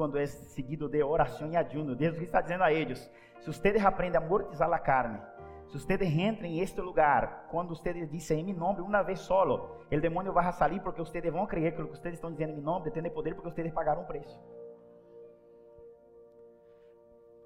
quando 0.00 0.16
é 0.16 0.24
seguido 0.24 0.88
de 0.88 1.02
oração 1.02 1.52
e 1.52 1.56
ayuno. 1.58 1.94
Deus 1.94 2.16
está 2.16 2.40
dizendo 2.40 2.64
a 2.64 2.72
eles: 2.72 2.98
se 3.38 3.46
vocês 3.46 3.84
aprendem 3.84 4.18
a 4.18 4.24
amortizar 4.24 4.72
a 4.72 4.78
carne, 4.78 5.20
se 5.68 5.78
vocês 5.78 6.00
entram 6.00 6.46
em 6.46 6.60
este 6.60 6.80
lugar, 6.80 7.48
quando 7.50 7.76
vocês 7.76 8.10
dizem 8.10 8.40
em 8.40 8.44
meu 8.44 8.56
nome 8.56 8.80
uma 8.80 9.02
vez 9.02 9.18
solo, 9.18 9.76
o 9.92 10.00
demônio 10.00 10.32
vai 10.32 10.50
sair 10.54 10.80
porque 10.80 11.02
vocês 11.02 11.22
vão 11.30 11.46
crer 11.46 11.74
que 11.74 11.82
o 11.82 11.88
que 11.88 11.98
vocês 11.98 12.14
estão 12.14 12.32
dizendo 12.32 12.52
em 12.52 12.54
meu 12.54 12.64
nome 12.64 12.90
tem 12.90 13.10
poder 13.10 13.34
porque 13.34 13.50
vocês 13.50 13.70
pagaram 13.74 14.00
um 14.00 14.06
preço. 14.06 14.42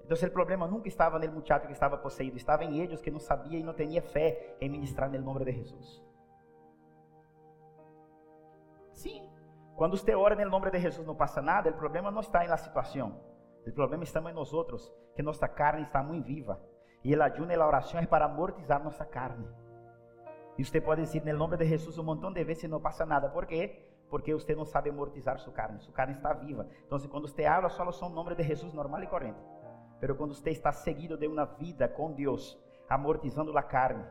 Então, 0.05 0.15
o 0.15 0.31
problema 0.31 0.65
nunca 0.65 0.87
estava 0.87 1.19
no 1.19 1.31
muchacho 1.33 1.67
que 1.67 1.73
estava 1.73 1.97
possuído, 1.97 2.37
estava 2.37 2.63
em 2.63 2.79
eles 2.79 3.01
que 3.01 3.11
não 3.11 3.19
sabia 3.19 3.59
e 3.59 3.63
não 3.63 3.73
tinha 3.73 4.01
fé 4.01 4.55
em 4.61 4.69
ministrar 4.69 5.11
no 5.11 5.21
nome 5.21 5.43
de 5.43 5.51
Jesus. 5.51 6.01
Sim, 8.93 9.29
quando 9.75 9.97
você 9.97 10.15
ora 10.15 10.35
no 10.35 10.49
nome 10.49 10.71
de 10.71 10.79
Jesus 10.79 11.05
não 11.05 11.15
passa 11.15 11.41
nada, 11.41 11.69
o 11.69 11.73
problema 11.73 12.09
não 12.09 12.21
está 12.21 12.43
na 12.47 12.57
situação. 12.57 13.19
O 13.67 13.71
problema 13.71 14.03
está 14.03 14.21
em 14.21 14.33
nós 14.33 14.53
outros, 14.53 14.93
que 15.15 15.21
nossa 15.21 15.47
carne 15.47 15.83
está 15.83 16.01
muito 16.01 16.25
viva. 16.25 16.61
E 17.03 17.15
o 17.15 17.21
ayuno 17.21 17.51
e 17.51 17.55
a 17.55 17.67
oração 17.67 17.99
é 17.99 18.05
para 18.05 18.25
amortizar 18.25 18.83
nossa 18.83 19.05
carne. 19.05 19.47
E 20.57 20.63
você 20.63 20.79
pode 20.79 21.01
dizer 21.01 21.25
no 21.25 21.37
nome 21.37 21.57
de 21.57 21.65
Jesus 21.65 21.97
um 21.97 22.03
montão 22.03 22.31
de 22.31 22.43
vezes 22.43 22.63
e 22.63 22.67
não 22.67 22.79
passa 22.79 23.05
nada. 23.05 23.29
Por 23.29 23.45
quê? 23.45 23.85
Porque 24.09 24.33
você 24.33 24.55
não 24.55 24.63
sabe 24.63 24.89
amortizar 24.89 25.37
sua 25.39 25.51
carne. 25.51 25.79
Sua 25.79 25.93
carne 25.93 26.13
está 26.13 26.31
viva. 26.31 26.67
Então, 26.85 26.97
quando 27.09 27.27
você 27.27 27.45
habla, 27.45 27.69
só 27.69 27.91
são 27.91 28.09
nome 28.09 28.33
de 28.33 28.43
Jesus 28.43 28.73
normal 28.73 29.03
e 29.03 29.07
corrente. 29.07 29.39
Pero 29.99 30.15
quando 30.15 30.33
você 30.33 30.51
está 30.51 30.71
seguido 30.71 31.17
de 31.17 31.27
uma 31.27 31.45
vida 31.45 31.87
com 31.87 32.13
Deus, 32.13 32.57
amortizando 32.87 33.57
a 33.57 33.63
carne, 33.63 34.05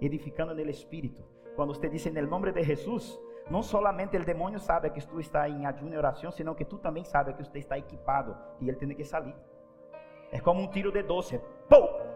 edificando 0.00 0.54
no 0.54 0.70
Espírito, 0.70 1.24
quando 1.56 1.74
você 1.74 1.88
diz 1.88 2.04
no 2.06 2.26
nome 2.26 2.52
de 2.52 2.62
Jesus, 2.62 3.18
não 3.50 3.62
solamente 3.62 4.16
o 4.16 4.24
demônio 4.24 4.60
sabe 4.60 4.90
que 4.90 5.06
tu 5.06 5.18
está 5.18 5.48
em 5.48 5.64
ayuno 5.64 5.94
e 5.94 5.96
oração, 5.96 6.30
senão 6.30 6.54
que 6.54 6.64
tu 6.64 6.78
também 6.78 7.04
sabe 7.04 7.32
que 7.32 7.42
você 7.42 7.58
está 7.58 7.78
equipado 7.78 8.36
e 8.60 8.68
ele 8.68 8.76
tem 8.76 8.94
que 8.94 9.04
sair. 9.04 9.34
É 10.30 10.38
como 10.38 10.60
um 10.60 10.68
tiro 10.68 10.92
de 10.92 11.02
doce. 11.02 11.38
¡Pum! 11.68 12.08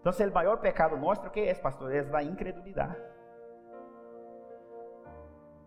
Então, 0.00 0.12
o 0.12 0.32
maior 0.32 0.58
pecado 0.58 0.96
nosso, 0.96 1.30
que 1.30 1.40
é, 1.40 1.54
pastor? 1.54 1.94
É 1.94 2.00
a 2.00 2.22
incredulidade. 2.22 2.96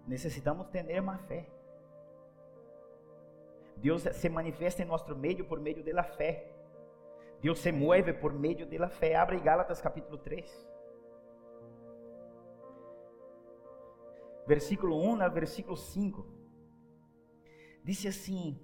Necessitamos 0.08 0.68
ter 0.68 1.02
mais 1.02 1.22
fé. 1.22 1.48
Deus 3.78 4.02
se 4.02 4.30
manifesta 4.30 4.82
em 4.82 4.86
nosso 4.86 5.16
meio 5.16 5.46
por 5.46 5.60
meio 5.60 5.84
da 5.84 6.04
fé. 6.04 6.52
Deus 7.42 7.60
se 7.60 7.72
mueve 7.72 8.14
por 8.14 8.34
meio 8.34 8.66
da 8.66 8.90
fé. 8.90 9.16
Abre 9.16 9.40
Gálatas 9.40 9.82
capítulo 9.82 10.18
3. 10.18 10.68
Versículo 14.48 14.98
1 14.98 15.24
ao 15.24 15.32
versículo 15.32 15.78
5. 15.78 16.26
Disse 17.84 18.08
assim: 18.08 18.60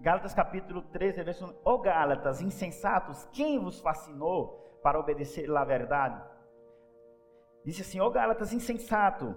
Gálatas 0.00 0.34
capítulo 0.34 0.82
13, 0.82 1.22
verso 1.22 1.46
1. 1.46 1.54
Ó 1.64 1.78
Gálatas, 1.78 2.42
insensatos, 2.42 3.26
quem 3.32 3.58
vos 3.58 3.80
fascinou 3.80 4.78
para 4.82 5.00
obedecer 5.00 5.50
a 5.50 5.64
verdade? 5.64 6.22
Disse 7.64 7.80
assim: 7.80 8.00
Ó 8.00 8.10
Gálatas, 8.10 8.52
insensato, 8.52 9.34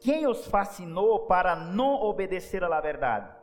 quem 0.00 0.26
os 0.26 0.46
fascinou 0.46 1.26
para 1.26 1.56
não 1.56 1.94
obedecer 2.02 2.62
a 2.62 2.68
la 2.68 2.80
verdade? 2.80 3.34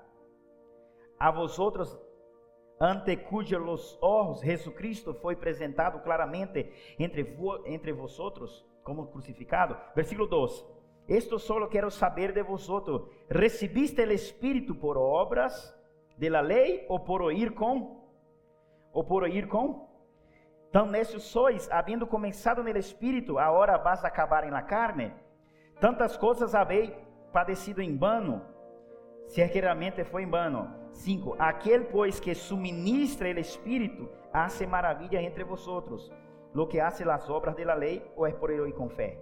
A 1.20 1.32
vós 1.32 1.60
outros 1.60 2.00
ante 2.84 3.16
cujos 3.24 3.98
ojos 4.02 4.42
Jesucristo 4.42 5.14
foi 5.14 5.36
apresentado 5.36 6.02
claramente 6.04 6.70
entre, 7.00 7.24
vo, 7.24 7.66
entre 7.66 7.94
vosotros 7.94 8.66
como 8.84 9.10
crucificado. 9.10 9.78
Versículo 9.96 10.28
2. 10.28 10.66
Esto 11.08 11.40
solo 11.40 11.70
quero 11.70 11.90
saber 11.90 12.34
de 12.34 12.42
vosotros. 12.42 13.08
¿Recibiste 13.30 14.04
el 14.04 14.12
Espíritu 14.12 14.78
por 14.78 14.98
obras 14.98 15.74
de 16.18 16.30
la 16.30 16.42
ley 16.42 16.86
o 16.90 17.06
por 17.06 17.22
oír 17.22 17.54
con? 17.54 18.02
¿O 18.92 19.08
por 19.08 19.24
oír 19.24 19.48
con? 19.48 19.88
Tão 20.70 20.86
necios 20.86 21.24
sois, 21.24 21.70
havendo 21.72 22.06
começado 22.06 22.64
no 22.64 22.70
Espírito, 22.78 23.40
agora 23.40 23.78
vas 23.78 24.04
acabar 24.04 24.44
la 24.52 24.64
carne. 24.66 25.14
Tantas 25.80 26.18
coisas 26.18 26.54
habéis 26.54 26.92
padecido 27.32 27.82
em 27.82 27.96
vano, 27.96 28.42
se 29.28 29.48
que 29.48 29.62
realmente 29.62 30.04
foi 30.04 30.24
em 30.24 30.30
vano 30.30 30.83
5. 30.94 31.36
Aquel 31.40 31.88
pois 31.88 32.20
que 32.20 32.36
suministra 32.36 33.30
el 33.30 33.38
Espíritu 33.38 34.10
hace 34.32 34.66
maravilla 34.66 35.22
entre 35.22 35.44
vosotros. 35.44 36.12
Lo 36.54 36.68
que 36.70 36.82
hace 36.82 37.04
las 37.04 37.30
obras 37.30 37.56
de 37.56 37.66
la 37.66 37.76
ley 37.76 38.04
o 38.16 38.28
es 38.28 38.36
por 38.36 38.52
el 38.52 38.62
oír 38.62 38.76
con 38.76 38.90
fe. 38.90 39.20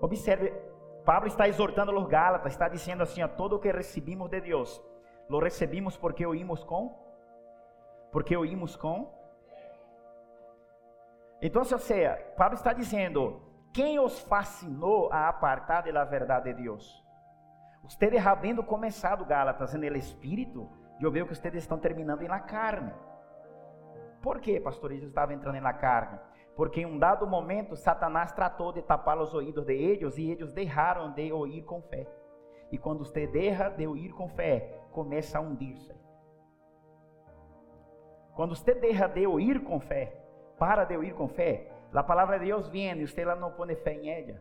Observe, 0.00 0.52
Pablo 1.04 1.28
está 1.28 1.46
exortando 1.46 1.92
a 1.92 1.94
los 1.94 2.08
Gálatas, 2.08 2.52
está 2.52 2.68
diciendo 2.68 3.04
assim: 3.04 3.22
a 3.22 3.36
todo 3.36 3.56
o 3.56 3.60
que 3.60 3.70
recebimos 3.72 4.30
de 4.30 4.40
Deus, 4.40 4.82
lo 5.28 5.40
recebimos 5.40 5.96
porque 5.96 6.24
oímos 6.26 6.64
com, 6.64 6.96
porque 8.10 8.36
oímos 8.36 8.76
com. 8.76 9.12
Então, 11.40 11.62
ou 11.62 11.78
seja, 11.78 12.18
Pablo 12.36 12.56
está 12.56 12.72
dizendo: 12.72 13.42
quem 13.72 13.98
os 13.98 14.20
fascinou 14.20 15.12
a 15.12 15.28
apartar 15.28 15.82
da 15.92 16.04
verdade 16.04 16.52
de 16.52 16.62
Deus? 16.62 17.01
Ustedes 17.84 18.24
havendo 18.24 18.62
começado 18.62 19.24
Gálatas 19.24 19.74
no 19.74 19.84
espírito, 19.96 20.68
eu 21.00 21.10
vejo 21.10 21.26
que 21.26 21.32
ustedes 21.32 21.62
estão 21.62 21.78
terminando 21.78 22.22
na 22.22 22.40
carne. 22.40 22.92
Por 24.22 24.40
que, 24.40 24.60
pastor? 24.60 24.92
Eles 24.92 25.08
estavam 25.08 25.34
entrando 25.34 25.60
na 25.60 25.72
carne. 25.72 26.18
Porque 26.54 26.82
em 26.82 26.86
um 26.86 26.98
dado 26.98 27.26
momento, 27.26 27.74
Satanás 27.74 28.30
tratou 28.30 28.72
de 28.72 28.82
tapar 28.82 29.18
os 29.18 29.34
ouvidos 29.34 29.64
de 29.64 29.74
eles 29.74 30.16
e 30.16 30.30
eles 30.30 30.52
deixaram 30.52 31.12
de 31.12 31.32
ouvir 31.32 31.62
com 31.62 31.82
fé. 31.82 32.06
E 32.70 32.78
quando 32.78 33.04
você 33.04 33.26
deixa 33.26 33.68
de 33.70 33.86
ouvir 33.86 34.12
com 34.12 34.28
fé, 34.28 34.80
começa 34.92 35.38
a 35.38 35.40
hundir-se. 35.40 35.92
Quando 38.34 38.54
você 38.54 38.74
deixa 38.74 39.08
de 39.08 39.26
ouvir 39.26 39.62
com 39.64 39.80
fé, 39.80 40.16
para 40.58 40.84
de 40.84 40.94
ouvir 40.94 41.14
com 41.14 41.26
fé, 41.26 41.70
a 41.92 42.02
palavra 42.02 42.38
de 42.38 42.46
Deus 42.46 42.68
vem 42.68 42.92
e 42.92 43.06
você 43.06 43.24
não 43.24 43.50
põe 43.52 43.74
fé 43.74 43.94
em 43.94 44.08
ela, 44.08 44.40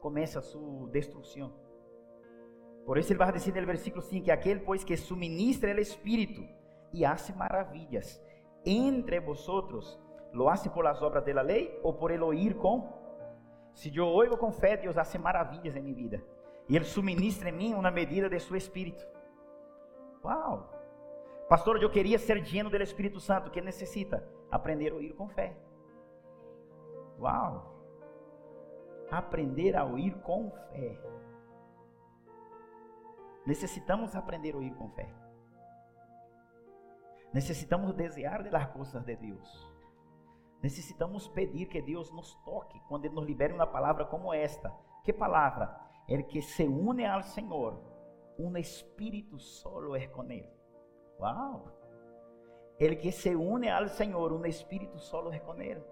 começa 0.00 0.38
a 0.38 0.42
sua 0.42 0.88
destruição. 0.88 1.52
Por 2.90 2.98
isso 2.98 3.12
ele 3.12 3.20
vai 3.20 3.30
dizer 3.30 3.54
no 3.54 3.66
versículo 3.68 4.02
5 4.02 4.24
que 4.24 4.32
aquele 4.32 4.58
pois 4.58 4.82
que 4.82 4.96
suministra 4.96 5.72
o 5.72 5.78
Espírito 5.78 6.42
e 6.92 7.04
hace 7.04 7.32
maravilhas 7.32 8.20
entre 8.66 9.20
vosotros, 9.20 9.96
lo 10.32 10.50
hace 10.50 10.68
por 10.68 10.82
las 10.82 11.00
obras 11.00 11.24
de 11.24 11.32
la 11.32 11.42
ley 11.42 11.78
ou 11.84 11.94
por 11.94 12.10
el 12.10 12.20
oír 12.24 12.56
com? 12.56 12.92
Se 13.74 13.96
eu 13.96 14.08
oigo 14.08 14.36
com 14.36 14.50
fé, 14.50 14.76
Deus 14.76 14.98
hace 14.98 15.20
maravilhas 15.20 15.76
em 15.76 15.82
minha 15.82 15.94
vida. 15.94 16.20
E 16.68 16.74
Ele 16.74 16.84
suministra 16.84 17.50
em 17.50 17.52
mim 17.52 17.74
uma 17.74 17.92
medida 17.92 18.28
de 18.28 18.40
seu 18.40 18.56
Espírito. 18.56 19.06
Uau! 20.24 20.68
Pastor, 21.48 21.80
eu 21.80 21.90
queria 21.90 22.18
ser 22.18 22.42
lleno 22.42 22.70
do 22.70 22.82
Espírito 22.82 23.20
Santo. 23.20 23.52
que 23.52 23.60
necessita? 23.60 24.28
Aprender 24.50 24.90
a 24.90 24.94
ouvir 24.94 25.12
com 25.12 25.28
fé. 25.28 25.56
Uau! 27.20 27.72
Aprender 29.12 29.76
a 29.76 29.84
ouvir 29.84 30.12
com 30.22 30.50
fé. 30.72 30.98
Necessitamos 33.46 34.14
aprender 34.14 34.54
a 34.54 34.56
ouvir 34.58 34.74
com 34.74 34.90
fé. 34.90 35.08
Necessitamos 37.32 37.96
desejar 37.96 38.42
de 38.42 38.50
las 38.50 38.68
coisas 38.68 39.04
de 39.06 39.16
Deus. 39.16 39.70
Necessitamos 40.62 41.28
pedir 41.28 41.68
que 41.68 41.80
Deus 41.80 42.12
nos 42.12 42.36
toque 42.44 42.80
quando 42.88 43.06
Ele 43.06 43.14
nos 43.14 43.26
libere 43.26 43.54
uma 43.54 43.66
palavra 43.66 44.04
como 44.04 44.34
esta. 44.34 44.74
Que 45.04 45.12
palavra? 45.12 45.80
El 46.06 46.26
que 46.26 46.42
se 46.42 46.66
une 46.66 47.06
ao 47.06 47.22
Senhor, 47.22 47.80
um 48.38 48.56
espírito 48.56 49.38
solo 49.38 49.96
é 49.96 50.06
com 50.08 50.24
Ele. 50.24 50.52
Uau! 51.18 51.72
El 52.78 52.98
que 52.98 53.12
se 53.12 53.34
une 53.34 53.70
ao 53.70 53.88
Senhor, 53.88 54.32
um 54.32 54.44
espírito 54.44 54.98
solo 54.98 55.32
é 55.32 55.38
com 55.38 55.60
Ele. 55.60 55.84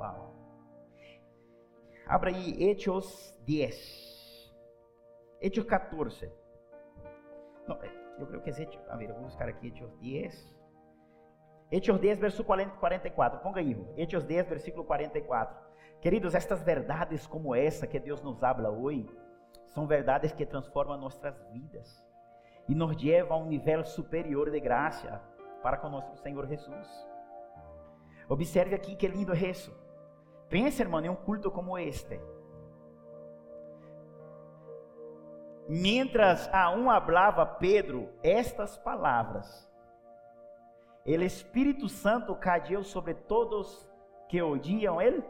Uau! 0.00 0.34
Abra 2.06 2.30
aí 2.30 2.70
Hechos 2.70 3.34
10. 3.46 4.56
Hechos 5.42 5.64
14. 5.64 6.32
Não, 7.68 7.78
eu 8.18 8.26
creio 8.26 8.42
que 8.42 8.50
é 8.50 8.62
Hechos. 8.62 8.88
A 8.88 8.96
ver, 8.96 9.12
vou 9.12 9.24
buscar 9.24 9.48
aqui 9.48 9.68
Hechos 9.68 9.92
10. 9.98 10.56
Hechos 11.70 12.00
10, 12.00 12.18
versículo 12.18 12.58
44. 12.78 13.40
Ponga 13.40 13.60
aí, 13.60 13.76
Hechos 13.96 14.24
10, 14.24 14.48
versículo 14.48 14.84
44. 14.84 15.56
Queridos, 16.00 16.34
estas 16.34 16.62
verdades 16.62 17.26
como 17.26 17.54
essa 17.54 17.86
que 17.86 18.00
Deus 18.00 18.22
nos 18.22 18.42
habla 18.42 18.70
hoje, 18.70 19.08
são 19.66 19.86
verdades 19.86 20.32
que 20.32 20.46
transformam 20.46 20.98
nossas 20.98 21.38
vidas 21.52 22.02
e 22.66 22.74
nos 22.74 23.00
levam 23.00 23.36
a 23.36 23.40
um 23.40 23.46
nível 23.46 23.84
superior 23.84 24.50
de 24.50 24.58
graça 24.58 25.22
para 25.62 25.76
com 25.76 25.90
nosso 25.90 26.16
Senhor 26.16 26.46
Jesus. 26.46 26.88
Observe 28.28 28.74
aqui 28.74 28.96
que 28.96 29.06
lindo 29.06 29.34
é 29.34 29.50
isso. 29.50 29.89
Pense, 30.50 30.82
irmão, 30.82 31.00
em 31.00 31.08
um 31.08 31.14
culto 31.14 31.50
como 31.50 31.78
este. 31.78 32.20
Mientras 35.68 36.52
a 36.52 36.70
um 36.72 36.90
hablava 36.90 37.46
Pedro 37.46 38.08
estas 38.24 38.76
palavras, 38.76 39.70
o 41.06 41.10
Espírito 41.22 41.88
Santo 41.88 42.34
caiu 42.34 42.82
sobre 42.82 43.14
todos 43.14 43.88
que 44.28 44.42
odiam 44.42 45.00
ele, 45.00 45.24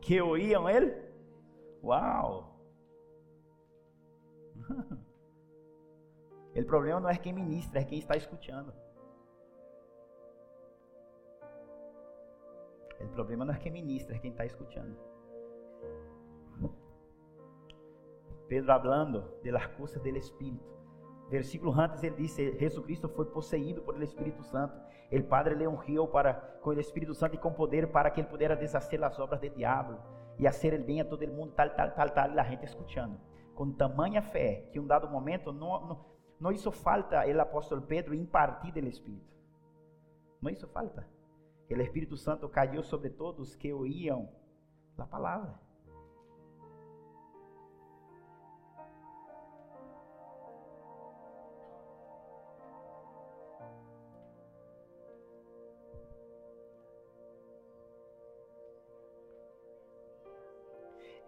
que 0.00 0.20
oíam 0.20 0.68
ele. 0.68 0.96
Uau! 1.82 2.58
O 6.56 6.64
problema 6.64 7.00
não 7.00 7.08
é 7.08 7.16
quem 7.16 7.32
ministra, 7.32 7.80
é 7.80 7.84
quem 7.84 7.98
está 7.98 8.16
escutando. 8.16 8.72
O 13.04 13.08
problema 13.08 13.44
não 13.44 13.54
é 13.54 13.58
quem 13.58 13.72
ministra, 13.72 14.14
é 14.14 14.18
quem 14.18 14.30
está 14.30 14.44
escutando. 14.44 14.96
Pedro 18.46 18.72
hablando 18.72 19.40
de 19.42 19.50
las 19.50 19.66
cosas 19.68 20.02
del 20.02 20.16
Espírito. 20.16 20.68
Versículo 21.30 21.72
antes 21.72 22.02
ele 22.02 22.16
disse: 22.16 22.58
Jesucristo 22.58 23.08
foi 23.08 23.26
possuído 23.26 23.82
por 23.82 23.94
el 23.94 24.02
Espírito 24.02 24.42
Santo. 24.42 24.80
El 25.10 25.24
Padre 25.24 25.54
le 25.54 25.66
ungiu 25.66 26.08
para 26.08 26.34
com 26.60 26.70
o 26.70 26.80
Espírito 26.80 27.14
Santo 27.14 27.36
e 27.36 27.38
com 27.38 27.52
poder 27.52 27.90
para 27.92 28.10
que 28.10 28.20
ele 28.20 28.28
pudesse 28.28 28.56
deshacer 28.56 29.02
as 29.02 29.18
obras 29.18 29.40
del 29.40 29.54
diabo 29.54 29.98
e 30.38 30.44
fazer 30.44 30.74
el 30.74 30.84
bem 30.84 31.00
a 31.00 31.04
todo 31.04 31.26
mundo, 31.28 31.52
tal, 31.52 31.70
tal, 31.70 31.92
tal, 31.92 32.10
tal, 32.10 32.32
e 32.32 32.38
a 32.38 32.44
gente 32.44 32.64
escutando. 32.64 33.20
Com 33.54 33.72
tamanha 33.72 34.22
fé 34.22 34.68
que 34.72 34.80
um 34.80 34.86
dado 34.86 35.08
momento 35.08 35.52
não, 35.52 35.86
não, 35.86 36.04
não 36.40 36.52
hizo 36.52 36.72
falta 36.72 37.26
el 37.26 37.38
apóstolo 37.38 37.82
Pedro 37.82 38.14
impartir 38.14 38.72
del 38.72 38.88
Espírito. 38.88 39.30
Não 40.42 40.50
hizo 40.50 40.66
falta 40.68 41.06
o 41.78 41.82
Espírito 41.82 42.16
Santo 42.16 42.48
caiu 42.48 42.82
sobre 42.82 43.10
todos 43.10 43.54
que 43.54 43.72
oíam 43.72 44.28
a 44.98 45.06
palavra. 45.06 45.54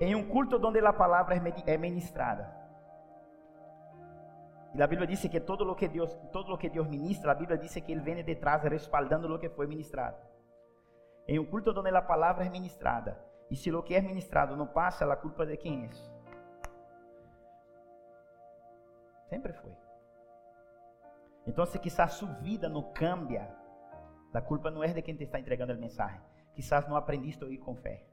Em 0.00 0.16
um 0.16 0.28
culto 0.28 0.56
onde 0.66 0.80
a 0.80 0.92
palavra 0.92 1.36
é 1.64 1.78
ministrada. 1.78 2.52
E 4.74 4.82
a 4.82 4.86
Bíblia 4.86 5.06
diz 5.06 5.20
que 5.20 5.38
todo 5.38 5.70
o 5.70 5.76
que 5.76 5.86
Deus, 5.86 6.12
todo 6.32 6.52
o 6.52 6.58
que 6.58 6.68
Deus 6.68 6.88
ministra, 6.88 7.30
a 7.30 7.34
Bíblia 7.34 7.56
diz 7.56 7.72
que 7.72 7.92
ele 7.92 8.00
vem 8.00 8.24
de 8.24 8.34
trás 8.34 8.62
respaldando 8.64 9.32
o 9.32 9.38
que 9.38 9.48
foi 9.48 9.68
ministrado. 9.68 10.31
Em 11.26 11.38
um 11.38 11.46
culto 11.46 11.70
onde 11.78 11.88
a 11.88 12.02
palavra 12.02 12.44
é 12.44 12.50
ministrada, 12.50 13.18
e 13.50 13.56
se 13.56 13.72
o 13.72 13.82
que 13.82 13.94
é 13.94 14.00
ministrado 14.00 14.56
não 14.56 14.66
passa, 14.66 15.10
a 15.10 15.16
culpa 15.16 15.46
de 15.46 15.56
quem 15.56 15.84
é? 15.84 15.90
Sempre 19.28 19.52
foi. 19.52 19.72
Então, 21.46 21.64
se 21.66 21.78
quizás 21.78 22.12
sua 22.14 22.28
vida 22.34 22.68
não 22.68 22.92
cambia, 22.92 23.54
a 24.32 24.40
culpa 24.40 24.70
não 24.70 24.82
é 24.82 24.88
de 24.88 25.02
quem 25.02 25.14
te 25.14 25.24
está 25.24 25.38
entregando 25.38 25.72
a 25.72 25.76
mensagem. 25.76 26.20
Quizás 26.54 26.88
não 26.88 26.96
aprendiste 26.96 27.42
a 27.42 27.46
ouvir 27.46 27.58
com 27.58 27.74
fé. 27.76 28.04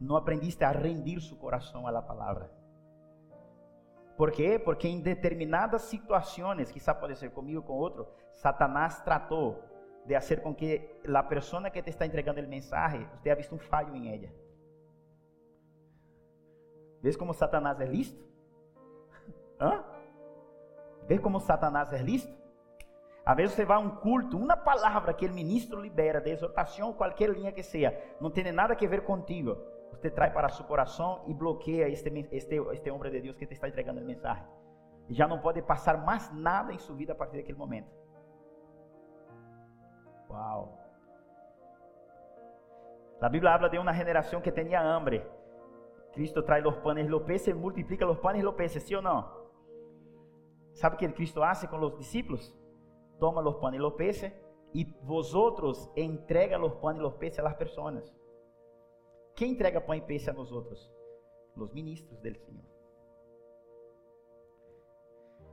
Não 0.00 0.16
aprendiste 0.16 0.64
a 0.64 0.70
rendir 0.70 1.20
seu 1.20 1.36
coração 1.36 1.86
à 1.86 2.02
palavra. 2.02 2.50
¿Por 4.16 4.32
quê? 4.32 4.58
Porque 4.58 4.88
em 4.88 5.00
determinadas 5.00 5.82
situações, 5.82 6.70
quizá 6.70 6.94
pode 6.94 7.16
ser 7.16 7.30
comigo 7.30 7.62
com 7.62 7.74
outro, 7.74 8.06
Satanás 8.32 9.00
tratou 9.02 9.62
de 10.06 10.14
hacer 10.14 10.40
com 10.40 10.54
que 10.54 11.00
a 11.12 11.22
pessoa 11.22 11.70
que 11.70 11.82
te 11.82 11.90
está 11.90 12.06
entregando 12.06 12.40
o 12.40 12.48
mensagem, 12.48 13.06
você 13.14 13.30
ha 13.30 13.34
visto 13.34 13.54
um 13.54 13.58
falho 13.58 13.94
em 13.94 14.14
ela. 14.14 14.32
¿Ves 17.02 17.16
como 17.16 17.34
Satanás 17.34 17.80
é 17.80 17.84
listo? 17.84 18.24
Hã? 19.60 19.84
¿Ves 21.06 21.20
como 21.20 21.40
Satanás 21.40 21.92
é 21.92 21.98
listo? 21.98 22.34
Às 23.24 23.36
vezes 23.36 23.56
você 23.56 23.64
vai 23.64 23.76
a 23.76 23.80
um 23.80 23.90
culto, 23.90 24.38
uma 24.38 24.56
palavra 24.56 25.12
que 25.12 25.26
o 25.26 25.32
ministro 25.32 25.80
libera 25.80 26.20
de 26.20 26.30
exortação, 26.30 26.92
qualquer 26.92 27.28
linha 27.30 27.50
que 27.50 27.62
seja, 27.62 27.92
não 28.20 28.30
tem 28.30 28.52
nada 28.52 28.74
a 28.74 28.88
ver 28.88 29.02
contigo. 29.02 29.56
Você 29.90 30.10
traz 30.10 30.32
para 30.32 30.48
seu 30.48 30.64
coração 30.64 31.24
e 31.26 31.34
bloqueia 31.34 31.88
este, 31.88 32.08
este, 32.30 32.56
este 32.72 32.90
homem 32.90 33.10
de 33.10 33.20
Deus 33.20 33.36
que 33.36 33.46
te 33.46 33.54
está 33.54 33.68
entregando 33.68 34.00
a 34.00 34.04
mensagem. 34.04 34.44
E 35.08 35.14
já 35.14 35.26
não 35.26 35.40
pode 35.40 35.60
passar 35.62 36.04
mais 36.04 36.32
nada 36.32 36.72
em 36.72 36.78
sua 36.78 36.94
vida 36.94 37.12
a 37.12 37.16
partir 37.16 37.38
daquele 37.38 37.58
momento. 37.58 37.90
Uau! 40.28 40.78
A 43.20 43.28
Bíblia 43.28 43.52
habla 43.52 43.68
de 43.68 43.78
uma 43.78 43.92
geração 43.92 44.40
que 44.40 44.52
tinha 44.52 44.80
hambre. 44.80 45.26
Cristo 46.12 46.42
traz 46.42 46.64
os 46.64 46.76
panes 46.76 47.08
los 47.08 47.22
peces, 47.22 47.54
multiplica 47.54 48.06
os 48.06 48.18
panes 48.18 48.42
los 48.42 48.54
peces, 48.54 48.82
¿sí 48.82 48.94
ou 48.94 49.02
não? 49.02 49.46
¿Sabe 50.72 50.96
o 50.96 50.98
que 50.98 51.08
Cristo 51.12 51.42
hace 51.42 51.66
com 51.66 51.78
os 51.78 51.96
discípulos? 51.96 52.54
Toma 53.18 53.40
os 53.40 53.56
panes 53.56 53.80
los 53.80 53.94
peces 53.94 54.32
e 54.74 54.84
vosotros 55.02 55.90
entrega 55.96 56.62
os 56.62 56.74
panes 56.74 57.00
los 57.00 57.14
peces 57.14 57.38
a 57.38 57.42
las 57.42 57.56
personas. 57.56 58.14
Quem 59.34 59.52
entrega 59.52 59.80
pão 59.80 59.94
e 59.94 60.00
peixe 60.00 60.30
a 60.30 60.32
nós 60.32 60.50
outros? 60.52 60.92
Os 61.56 61.72
ministros 61.72 62.18
do 62.18 62.22
Senhor. 62.22 62.64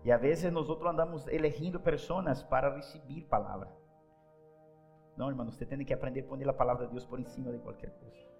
E 0.04 0.12
a 0.12 0.18
nós 0.52 0.70
outros 0.70 0.92
andamos 0.92 1.28
elegindo 1.28 1.80
pessoas 1.80 2.44
para 2.44 2.76
receber 2.76 3.26
palavra. 3.30 3.83
Não, 5.16 5.30
irmão, 5.30 5.50
você 5.50 5.66
tem 5.66 5.86
que 5.86 5.94
aprender 5.94 6.22
a 6.22 6.28
poner 6.28 6.50
a 6.50 6.54
palavra 6.54 6.86
de 6.86 6.92
Deus 6.92 7.06
por 7.06 7.24
cima 7.26 7.52
de 7.52 7.60
qualquer 7.60 7.92
coisa. 7.92 8.34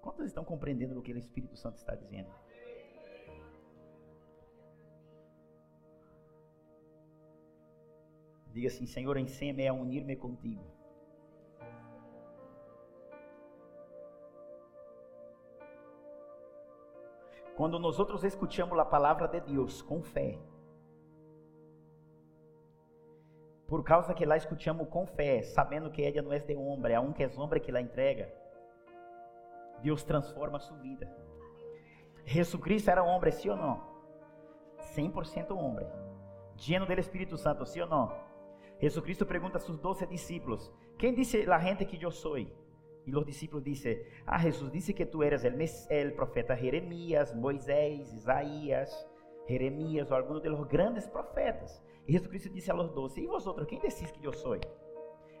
Quantos 0.00 0.26
estão 0.26 0.44
compreendendo 0.44 0.98
o 0.98 1.02
que 1.02 1.12
o 1.12 1.18
Espírito 1.18 1.56
Santo 1.56 1.76
está 1.76 1.94
dizendo? 1.94 2.30
Diga 8.52 8.68
assim, 8.68 8.86
Senhor, 8.86 9.18
ensina-me 9.18 9.68
a 9.68 9.74
unir-me 9.74 10.16
contigo. 10.16 10.64
Quando 17.54 17.78
nós 17.78 17.98
outros 17.98 18.24
escutamos 18.24 18.78
a 18.78 18.84
palavra 18.84 19.28
de 19.28 19.40
Deus 19.40 19.82
com 19.82 20.02
fé, 20.02 20.38
por 23.66 23.82
causa 23.82 24.14
que 24.14 24.24
lá 24.24 24.36
escutamos 24.36 24.88
com 24.88 25.06
fé, 25.06 25.42
sabendo 25.42 25.90
que 25.90 26.02
ela 26.02 26.22
não 26.22 26.32
é 26.32 26.38
de 26.38 26.54
homem, 26.54 26.92
é 26.92 27.00
um 27.00 27.12
que 27.12 27.24
é 27.24 27.30
homem 27.36 27.60
que 27.60 27.72
la 27.72 27.80
entrega, 27.80 28.32
Deus 29.82 30.02
transforma 30.04 30.58
a 30.58 30.60
sua 30.60 30.76
vida. 30.78 31.10
Jesus 32.24 32.62
Cristo 32.62 32.90
era 32.90 33.02
homem, 33.02 33.30
sim 33.32 33.50
ou 33.50 33.56
não? 33.56 33.82
100% 34.94 35.50
homem. 35.50 35.86
Lleno 36.56 36.86
do 36.86 36.92
Espírito 36.92 37.36
Santo, 37.36 37.66
sim 37.66 37.80
ou 37.80 37.88
não? 37.88 38.12
Jesus 38.80 39.04
Cristo 39.04 39.26
pergunta 39.26 39.58
a 39.58 39.60
seus 39.60 39.78
doze 39.78 40.06
discípulos: 40.06 40.72
Quem 40.98 41.14
disse 41.14 41.50
a 41.50 41.58
gente 41.58 41.84
que 41.84 42.02
eu 42.02 42.10
sou? 42.10 42.38
E 42.38 43.14
os 43.14 43.24
discípulos 43.24 43.64
dizem: 43.64 44.04
Ah, 44.26 44.38
Jesus 44.38 44.70
disse 44.72 44.92
que 44.92 45.06
tu 45.06 45.22
eres 45.22 45.44
el, 45.44 46.12
profeta 46.14 46.56
Jeremias, 46.56 47.34
Moisés, 47.34 48.12
Isaías, 48.12 49.06
Jeremias 49.48 50.10
ou 50.10 50.16
algum 50.16 50.40
dos 50.40 50.66
grandes 50.66 51.06
profetas. 51.06 51.82
E 52.06 52.12
Jesus 52.12 52.28
Cristo 52.28 52.50
disse 52.50 52.70
a 52.70 52.74
los 52.74 52.90
doze: 52.92 53.20
E 53.20 53.26
vosotros, 53.26 53.66
quem 53.66 53.80
decís 53.80 54.10
que 54.10 54.24
eu 54.24 54.32
sou? 54.32 54.56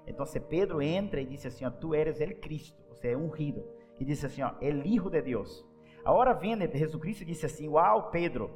Então 0.06 0.24
Pedro 0.48 0.82
entra 0.82 1.20
e 1.20 1.26
diz 1.26 1.46
assim: 1.46 1.64
ó, 1.64 1.70
Tu 1.70 1.94
eres 1.94 2.20
el 2.20 2.40
Cristo, 2.40 2.82
você 2.88 3.12
é 3.12 3.16
ungido. 3.16 3.64
E 3.98 4.04
diz 4.04 4.24
assim: 4.24 4.42
ó, 4.42 4.52
El 4.60 4.84
Hijo 4.86 5.10
de 5.10 5.22
Deus. 5.22 5.64
Agora 6.04 6.34
vem 6.34 6.56
Jesus 6.72 7.00
Cristo 7.00 7.24
disse 7.24 7.46
assim: 7.46 7.68
Uau, 7.68 8.10
Pedro, 8.10 8.50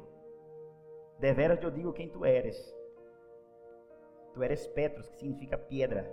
de 1.19 1.33
veras 1.33 1.61
eu 1.63 1.71
digo 1.71 1.93
quem 1.93 2.09
tu 2.09 2.25
eres. 2.25 2.57
Tu 4.33 4.41
eres 4.43 4.67
Petros, 4.67 5.09
que 5.09 5.19
significa 5.19 5.57
piedra. 5.57 6.09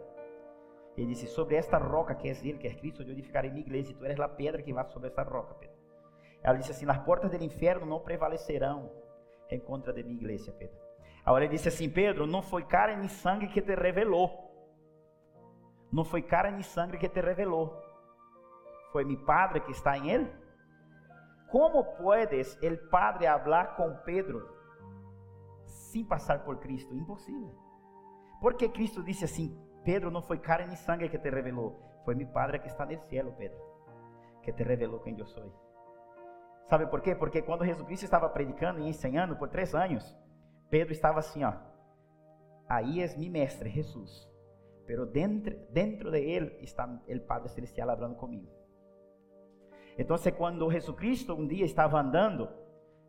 Ele 0.97 1.09
disse: 1.09 1.27
Sobre 1.27 1.57
esta 1.57 1.79
roca 1.79 2.15
que 2.15 2.29
é 2.29 2.33
Ele, 2.33 2.59
que 2.59 2.67
é 2.67 2.75
Cristo, 2.75 3.03
eu 3.03 3.11
edificarei 3.11 3.51
minha 3.51 3.65
igreja, 3.65 3.93
e 3.93 3.95
tu 3.95 4.05
eres 4.05 4.19
a 4.19 4.29
pedra 4.29 4.63
que 4.63 4.73
vai 4.73 4.85
sobre 4.89 5.09
esta 5.09 5.23
roca, 5.23 5.55
Pedro. 5.55 5.77
Ela 6.43 6.59
disse 6.59 6.73
assim: 6.73 6.87
As 6.89 6.99
portas 7.05 7.31
do 7.31 7.45
inferno 7.45 7.87
não 7.87 8.01
prevalecerão 8.01 8.91
em 9.51 9.61
contra 9.61 9.93
de 9.93 10.03
minha 10.03 10.17
igreja, 10.17 10.53
Pedro. 10.53 10.88
Agora 11.29 11.45
ele 11.45 11.53
disse 11.53 11.69
assim: 11.69 11.91
Pedro, 11.91 12.27
não 12.27 12.41
foi 12.41 12.63
carne 12.63 12.97
nem 12.97 13.09
sangue 13.09 13.49
que 13.49 13.61
te 13.61 13.75
revelou. 13.75 14.51
Não 15.93 16.03
foi 16.03 16.23
carne 16.23 16.53
nem 16.53 16.63
sangue 16.63 16.97
que 16.97 17.07
te 17.07 17.21
revelou. 17.21 17.79
Foi 18.93 19.05
mi 19.05 19.15
Padre 19.15 19.61
que 19.61 19.73
está 19.73 19.99
em 19.99 20.09
ele. 20.09 20.33
Como 21.51 21.85
puedes 21.99 22.57
el 22.63 22.79
Padre 22.89 23.27
hablar 23.27 23.77
com 23.77 23.95
Pedro 24.07 24.41
sem 25.67 26.03
passar 26.03 26.45
por 26.45 26.61
Cristo? 26.61 26.95
Impossível. 26.95 27.55
Porque 28.41 28.71
Cristo 28.71 29.03
disse 29.03 29.27
assim: 29.27 29.55
Pedro, 29.85 30.11
não 30.11 30.23
foi 30.23 30.39
carne 30.39 30.69
nem 30.69 30.77
sangue 30.77 31.11
que 31.11 31.19
te 31.19 31.29
revelou, 31.29 31.79
foi 32.07 32.15
mi 32.15 32.25
Padre 32.25 32.59
que 32.59 32.69
está 32.69 32.87
no 32.87 32.99
cielo, 33.01 33.35
Pedro, 33.37 33.59
que 34.43 34.51
te 34.51 34.63
revelou 34.63 35.01
quem 35.01 35.19
eu 35.19 35.27
sou. 35.27 35.53
Sabe 36.65 36.87
por 36.87 37.03
quê? 37.03 37.15
Porque 37.15 37.43
quando 37.43 37.67
Jesus 37.67 38.03
estava 38.03 38.31
predicando 38.31 38.81
e 38.81 38.89
ensinando 38.89 39.37
por 39.37 39.51
três 39.51 39.75
anos, 39.75 40.17
Pedro 40.71 40.93
estava 40.93 41.19
assim, 41.19 41.45
ó. 41.45 41.53
Aí 42.69 43.01
é 43.01 43.17
mi 43.17 43.31
mestre, 43.31 43.71
Jesus. 43.71 44.29
Pero 44.87 45.07
dentro, 45.07 45.55
dentro 45.71 46.11
de 46.11 46.19
ele 46.19 46.59
está 46.63 46.87
o 46.87 47.21
Padre 47.21 47.49
Celestial 47.49 47.89
falando 47.89 48.17
comigo. 48.17 48.49
Então, 49.99 50.17
quando 50.37 50.71
Jesus 50.71 50.97
um 51.35 51.47
dia 51.47 51.65
estava 51.65 52.01
andando, 52.01 52.49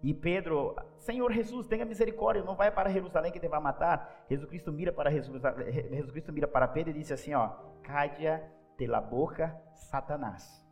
e 0.02 0.14
Pedro, 0.14 0.76
Senhor 0.98 1.32
Jesus, 1.32 1.68
tenha 1.68 1.86
misericórdia, 1.86 2.44
não 2.44 2.56
vai 2.56 2.72
para 2.72 2.90
Jerusalém 2.90 3.32
que 3.32 3.40
te 3.40 3.48
vai 3.48 3.60
matar. 3.60 4.26
Jesus 4.30 4.50
Cristo 4.50 4.72
mira 4.72 4.94
para 4.94 5.12
Jesus, 5.12 5.42
Cristo 6.12 6.32
mira 6.32 6.48
para 6.48 6.68
Pedro 6.68 6.92
e 6.92 6.94
diz 6.94 7.12
assim, 7.12 7.34
ó, 7.34 7.50
cádia 7.84 8.50
de 8.78 8.88
la 8.88 9.02
boca, 9.02 9.56
Satanás. 9.74 10.66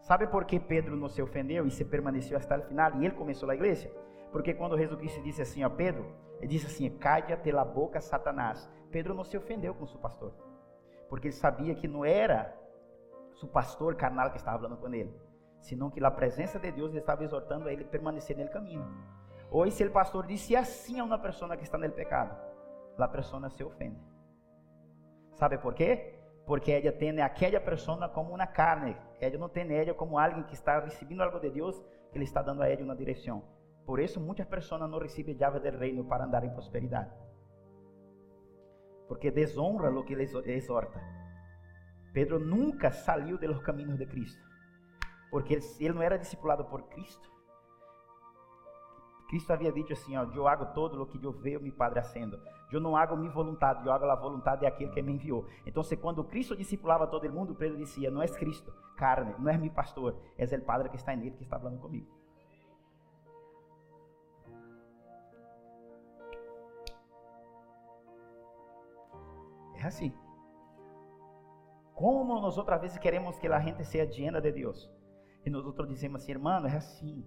Sabe 0.00 0.26
por 0.26 0.44
que 0.44 0.58
Pedro 0.58 0.96
não 0.96 1.08
se 1.08 1.22
ofendeu 1.22 1.66
e 1.66 1.70
se 1.70 1.84
permaneceu 1.84 2.36
até 2.36 2.58
o 2.58 2.62
final 2.62 3.00
e 3.00 3.04
ele 3.04 3.14
começou 3.14 3.48
a 3.50 3.54
igreja? 3.54 3.90
Porque 4.32 4.54
quando 4.54 4.76
Jesus 4.76 4.98
Cristo 4.98 5.22
disse 5.22 5.42
assim 5.42 5.62
a 5.62 5.70
Pedro, 5.70 6.06
ele 6.38 6.48
disse 6.48 6.66
assim, 6.66 6.90
cádia 6.98 7.36
de 7.36 7.50
la 7.50 7.64
boca, 7.64 8.00
Satanás. 8.00 8.70
Pedro 8.90 9.14
não 9.14 9.24
se 9.24 9.36
ofendeu 9.36 9.74
com 9.74 9.86
seu 9.86 9.98
pastor, 9.98 10.32
porque 11.08 11.28
ele 11.28 11.34
sabia 11.34 11.74
que 11.74 11.88
não 11.88 12.04
era 12.04 12.54
seu 13.34 13.48
pastor 13.48 13.94
carnal 13.96 14.30
que 14.30 14.36
estava 14.36 14.58
falando 14.58 14.78
com 14.78 14.92
ele 14.94 15.26
senão 15.66 15.90
que 15.90 16.02
a 16.04 16.10
presença 16.10 16.58
de 16.58 16.70
Deus 16.70 16.94
estava 16.94 17.24
exortando 17.24 17.68
a 17.68 17.72
ele 17.72 17.84
permanecer 17.84 18.36
no 18.36 18.48
caminho. 18.48 18.86
Hoje, 19.50 19.72
se 19.72 19.84
o 19.84 19.90
pastor 19.90 20.26
disse 20.26 20.54
assim 20.54 21.00
a 21.00 21.04
uma 21.04 21.18
pessoa 21.18 21.56
que 21.56 21.64
está 21.64 21.76
no 21.76 21.90
pecado, 21.90 22.36
a 22.96 23.08
pessoa 23.08 23.48
se 23.50 23.62
ofende. 23.64 24.00
Sabe 25.34 25.58
por 25.58 25.74
quê? 25.74 26.14
Porque 26.46 26.70
ela 26.70 26.92
tem 26.92 27.20
aquela 27.20 27.60
pessoa 27.60 28.08
como 28.08 28.34
uma 28.34 28.46
carne, 28.46 28.96
ela 29.20 29.38
não 29.38 29.48
tem 29.48 29.70
ela 29.72 29.92
como 29.92 30.18
alguém 30.18 30.44
que 30.44 30.54
está 30.54 30.78
recebendo 30.80 31.22
algo 31.22 31.40
de 31.40 31.50
Deus, 31.50 31.78
que 32.10 32.18
ele 32.18 32.24
está 32.24 32.42
dando 32.42 32.62
a 32.62 32.68
ela 32.68 32.82
uma 32.82 32.96
direção. 32.96 33.42
Por 33.86 34.00
isso, 34.00 34.20
muitas 34.20 34.46
pessoas 34.46 34.80
não 34.80 34.98
recebem 34.98 35.36
a 35.36 35.38
chave 35.38 35.60
do 35.60 35.78
reino 35.78 36.04
para 36.04 36.24
andar 36.24 36.42
em 36.44 36.50
prosperidade. 36.50 37.10
Porque 39.06 39.30
desonra 39.30 39.90
o 39.90 40.04
que 40.04 40.12
ele 40.12 40.28
exorta. 40.52 41.00
Pedro 42.12 42.40
nunca 42.40 42.90
saiu 42.90 43.38
de 43.38 43.46
los 43.46 43.60
de 43.96 44.06
Cristo. 44.06 44.44
Porque 45.30 45.60
ele, 45.78 45.92
não 45.92 46.02
era 46.02 46.18
discipulado 46.18 46.64
por 46.64 46.82
Cristo. 46.88 47.30
Cristo 49.28 49.52
havia 49.52 49.70
dito 49.72 49.92
assim, 49.92 50.16
ó, 50.16 50.24
eu 50.34 50.48
hago 50.48 50.66
todo 50.74 51.00
o 51.02 51.06
que 51.06 51.22
eu 51.22 51.32
vejo 51.32 51.60
mi 51.60 51.70
Padre 51.70 52.00
haciendo. 52.00 52.40
Eu 52.72 52.80
não 52.80 52.96
hago 52.96 53.16
minha 53.16 53.30
vontade, 53.30 53.86
eu 53.86 53.92
hago 53.92 54.04
a 54.06 54.16
vontade 54.16 54.62
daquele 54.62 54.90
que 54.90 55.02
me 55.02 55.12
enviou. 55.12 55.46
Então, 55.64 55.82
se 55.82 55.96
quando 55.96 56.24
Cristo 56.24 56.56
discipulava 56.56 57.06
todo 57.06 57.30
mundo, 57.30 57.54
Pedro 57.54 57.76
dizia, 57.76 58.10
não 58.10 58.22
é 58.22 58.26
Cristo, 58.28 58.72
carne, 58.96 59.34
não 59.38 59.50
é 59.50 59.56
meu 59.56 59.70
pastor, 59.70 60.16
é 60.36 60.44
o 60.44 60.64
Padre 60.64 60.88
que 60.88 60.96
está 60.96 61.14
nele 61.14 61.32
que 61.32 61.44
está 61.44 61.58
falando 61.58 61.78
comigo. 61.78 62.06
É 69.86 69.88
assim. 69.88 70.12
Como 71.94 72.40
nós 72.40 72.58
outras 72.58 72.80
vezes 72.80 72.98
queremos 72.98 73.38
que 73.38 73.46
a 73.46 73.60
gente 73.60 73.84
seja 73.84 74.04
llena 74.04 74.40
de 74.40 74.50
Deus? 74.50 74.90
E 75.44 75.48
nós 75.48 75.64
outros 75.64 75.88
dizemos 75.88 76.22
assim, 76.22 76.32
irmão, 76.32 76.66
é 76.66 76.76
assim. 76.76 77.24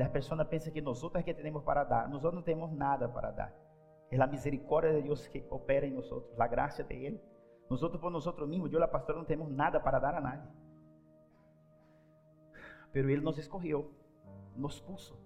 A 0.00 0.08
pessoa 0.08 0.42
pensa 0.46 0.70
que 0.70 0.80
nós 0.80 1.02
outros 1.02 1.20
é 1.20 1.22
que 1.22 1.34
temos 1.34 1.62
para 1.62 1.84
dar. 1.84 2.08
Nós 2.08 2.22
não 2.22 2.40
temos 2.40 2.72
nada 2.72 3.06
para 3.06 3.30
dar. 3.30 3.54
É 4.10 4.18
a 4.18 4.26
misericórdia 4.26 4.94
de 4.94 5.02
Deus 5.02 5.28
que 5.28 5.46
opera 5.50 5.86
em 5.86 5.92
nós 5.92 6.10
outros, 6.10 6.40
a 6.40 6.46
graça 6.46 6.82
de 6.82 6.94
Ele. 6.94 7.20
Nós 7.68 7.82
outros 7.82 8.00
por 8.00 8.10
nós 8.10 8.26
outros 8.26 8.48
mesmos, 8.48 8.72
eu, 8.72 8.82
a 8.82 8.88
pastora, 8.88 9.18
não 9.18 9.26
temos 9.26 9.50
nada 9.50 9.78
para 9.78 9.98
dar 9.98 10.14
a 10.14 10.20
nadie. 10.22 10.50
Pero 12.92 13.10
Ele 13.10 13.20
nos 13.20 13.36
escolheu, 13.36 13.92
nos 14.56 14.80
puso. 14.80 15.18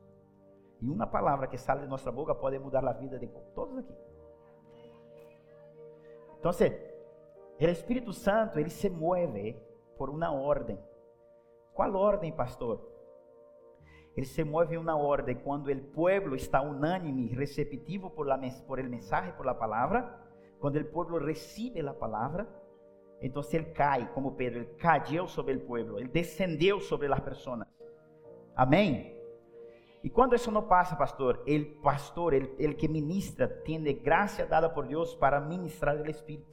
E 0.81 0.91
uma 0.91 1.07
palavra 1.07 1.47
que 1.47 1.57
sai 1.57 1.79
de 1.79 1.87
nossa 1.87 2.11
boca 2.11 2.35
pode 2.35 2.59
mudar 2.59 2.85
a 2.85 2.93
vida 2.93 3.17
de 3.17 3.29
todos 3.55 3.79
aqui. 3.79 4.06
Então, 6.47 7.69
o 7.69 7.73
Espírito 7.73 8.13
Santo, 8.13 8.61
ele 8.61 8.71
se 8.71 8.89
move 8.89 9.57
por 9.99 10.09
uma 10.09 10.31
ordem. 10.31 10.79
Qual 11.75 11.93
ordem, 11.95 12.31
pastor? 12.31 12.81
Ele 14.17 14.27
se 14.27 14.43
em 14.43 14.77
uma 14.77 14.97
ordem 14.97 15.35
quando 15.35 15.71
o 15.71 15.85
povo 15.93 16.35
está 16.37 16.63
unânime, 16.63 17.35
receptivo 17.35 18.11
por, 18.11 18.27
la, 18.27 18.39
por 18.67 18.79
el 18.79 18.89
mensaje, 18.89 19.33
por 19.33 19.45
la 19.45 19.55
palavra. 19.55 20.25
Quando 20.61 20.77
o 20.77 20.85
povo 20.85 21.19
recebe 21.19 21.81
a 21.81 21.93
palavra, 21.93 22.47
então 23.21 23.43
ele 23.53 23.65
cai, 23.73 24.11
como 24.15 24.37
Pedro, 24.37 24.61
ele 24.61 24.75
caiu 24.77 25.27
sobre 25.27 25.55
o 25.55 25.61
povo, 25.61 25.99
ele 25.99 26.09
descendeu 26.09 26.81
sobre 26.81 27.13
as 27.13 27.21
pessoas. 27.21 27.67
Amém? 28.55 29.16
E 30.07 30.09
quando 30.09 30.37
isso 30.37 30.53
não 30.53 30.63
passa, 30.63 30.95
pastor, 30.95 31.43
o 31.49 31.65
pastor, 31.83 32.33
ele 32.33 32.75
que 32.75 32.87
ministra, 32.87 33.49
tem 33.49 33.83
graça 33.93 34.47
dada 34.47 34.71
por 34.71 34.87
Deus 34.87 35.17
para 35.17 35.41
ministrar 35.41 35.97
o 35.97 36.09
Espírito. 36.09 36.47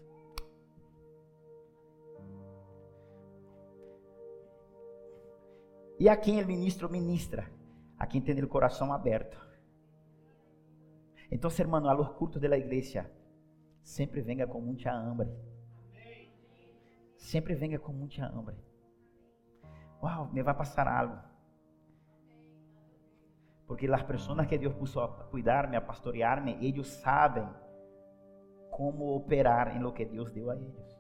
E 6.00 6.10
a 6.10 6.18
quem 6.18 6.42
o 6.42 6.48
ministro 6.48 6.89
ministra? 6.89 7.48
A 7.96 8.08
quem 8.08 8.20
tem 8.20 8.44
o 8.44 8.48
coração 8.48 8.92
aberto. 8.92 9.38
Então, 11.30 11.48
hermano, 11.62 11.88
a 11.89 11.94
de 12.39 12.48
la 12.48 12.58
iglesia, 12.58 13.08
sempre 13.84 14.20
venga 14.22 14.48
com 14.48 14.60
muita 14.60 14.92
hambre. 14.92 15.30
Sempre 17.18 17.54
venga 17.54 17.78
com 17.78 17.94
muita 17.94 18.26
hambre. 18.26 18.56
Uau, 20.02 20.34
me 20.34 20.42
vai 20.42 20.56
passar 20.56 20.88
algo. 20.88 21.33
Porque 23.74 23.92
as 23.92 24.04
pessoas 24.04 24.46
que 24.46 24.56
Deus 24.56 24.76
puso 24.76 25.00
a 25.00 25.08
cuidar-me, 25.32 25.76
a 25.76 25.82
pastorear-me, 25.82 26.64
eles 26.64 26.86
sabem 26.86 27.50
como 28.70 29.16
operar 29.16 29.76
em 29.76 29.80
lo 29.80 29.92
que 29.92 30.06
Deus 30.06 30.32
deu 30.32 30.52
a 30.52 30.56
eles. 30.56 30.96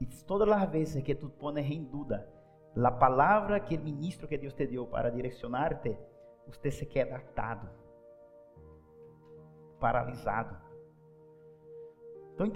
E 0.00 0.06
todas 0.26 0.48
as 0.48 0.68
vezes 0.68 1.04
que 1.04 1.14
tu 1.14 1.30
pones 1.30 1.70
em 1.70 1.84
dúvida 1.84 2.28
a 2.74 2.90
palavra 2.90 3.60
que 3.60 3.76
o 3.76 3.80
ministro 3.80 4.26
que 4.26 4.36
Deus 4.36 4.54
te 4.54 4.66
deu 4.66 4.88
para 4.88 5.08
direcionar-te, 5.08 5.96
você 6.48 6.72
se 6.72 6.84
queda 6.84 7.18
atado, 7.18 7.70
paralisado. 9.78 10.56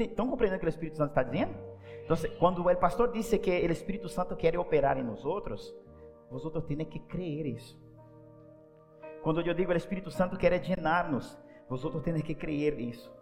Estão 0.00 0.28
compreendendo 0.28 0.56
o 0.56 0.60
que 0.62 0.66
o 0.66 0.68
Espírito 0.68 0.96
Santo 0.96 1.10
está 1.10 1.22
dizendo? 1.22 1.69
Então, 2.04 2.16
quando 2.38 2.66
o 2.66 2.76
pastor 2.76 3.12
disse 3.12 3.38
que 3.38 3.50
o 3.50 3.72
Espírito 3.72 4.08
Santo 4.08 4.36
quer 4.36 4.58
operar 4.58 4.98
em 4.98 5.02
nós 5.02 5.24
outros, 5.24 5.74
vós 6.30 6.44
outros 6.44 6.64
têm 6.64 6.84
que 6.84 6.98
crer 7.00 7.46
isso. 7.46 7.80
Quando 9.22 9.40
eu 9.40 9.54
digo 9.54 9.72
o 9.72 9.76
Espírito 9.76 10.10
Santo 10.10 10.36
quer 10.36 10.52
llenar-nos, 10.52 11.38
vós 11.68 11.84
outros 11.84 12.02
têm 12.02 12.20
que 12.20 12.34
crer 12.34 12.78
isso. 12.80 13.12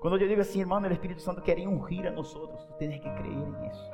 Quando 0.00 0.20
eu 0.20 0.28
digo 0.28 0.40
assim, 0.40 0.60
irmão, 0.60 0.80
o 0.80 0.86
Espírito 0.86 1.20
Santo 1.20 1.40
quer 1.40 1.58
ungir 1.66 2.06
a 2.06 2.10
nós 2.10 2.34
outros, 2.34 2.64
tu 2.64 2.74
tens 2.74 3.00
que 3.00 3.10
crer 3.10 3.60
nisso. 3.60 3.90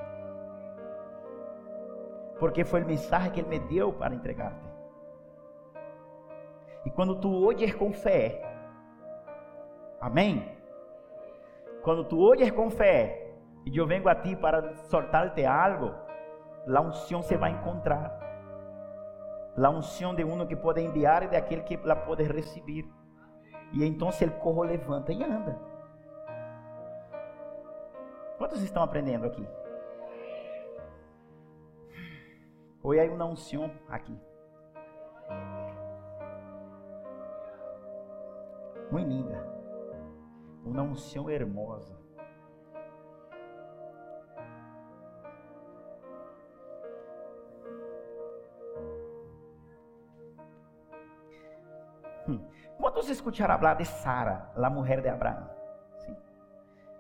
Porque 2.39 2.65
foi 2.65 2.83
o 2.83 2.87
mensagem 2.87 3.31
que 3.31 3.41
Ele 3.41 3.49
me 3.49 3.59
deu 3.61 3.93
para 3.93 4.15
entregar-te. 4.15 4.69
E 6.85 6.91
quando 6.91 7.21
tu 7.21 7.33
oyes 7.33 7.73
com 7.75 7.93
fé, 7.93 8.43
amém? 10.01 10.62
Quando 11.83 12.05
tu 12.05 12.19
oyes 12.19 12.51
com 12.53 12.71
fé, 12.71 13.35
e 13.67 13.77
eu 13.77 13.87
venho 13.87 14.09
a 14.09 14.15
ti 14.15 14.37
para 14.37 14.75
soltar-te 14.75 15.45
algo, 15.45 15.93
a 16.67 16.81
unção 16.81 17.23
se 17.23 17.37
vai 17.37 17.51
encontrar. 17.51 18.21
A 19.57 19.69
unção 19.69 20.15
de 20.15 20.25
uno 20.25 20.47
que 20.47 20.57
pode 20.57 20.81
enviar 20.81 21.25
e 21.25 21.29
de 21.29 21.37
aquele 21.37 21.63
que 21.63 21.77
la 21.77 21.97
pode 21.97 22.23
receber. 22.23 22.89
E 23.73 23.85
então 23.85 24.09
o 24.09 24.31
corro 24.41 24.63
levanta 24.63 25.13
e 25.13 25.23
anda. 25.23 25.59
Quantos 28.39 28.63
estão 28.63 28.83
aprendendo 28.83 29.27
aqui? 29.27 29.47
Hoje 32.83 33.01
há 33.01 33.13
uma 33.13 33.25
unção 33.25 33.71
aqui. 33.89 34.19
Muito 38.91 39.09
linda. 39.09 39.52
Uma 40.65 40.83
unção 40.83 41.29
hermosa. 41.29 42.01
Hum. 52.29 52.41
Quantos 52.79 53.09
escutaram 53.09 53.59
falar 53.59 53.75
de 53.75 53.85
Sara, 53.85 54.51
a 54.57 54.71
mulher 54.71 55.01
de 55.01 55.09
Abraão? 55.09 55.51
Sim. 55.99 56.17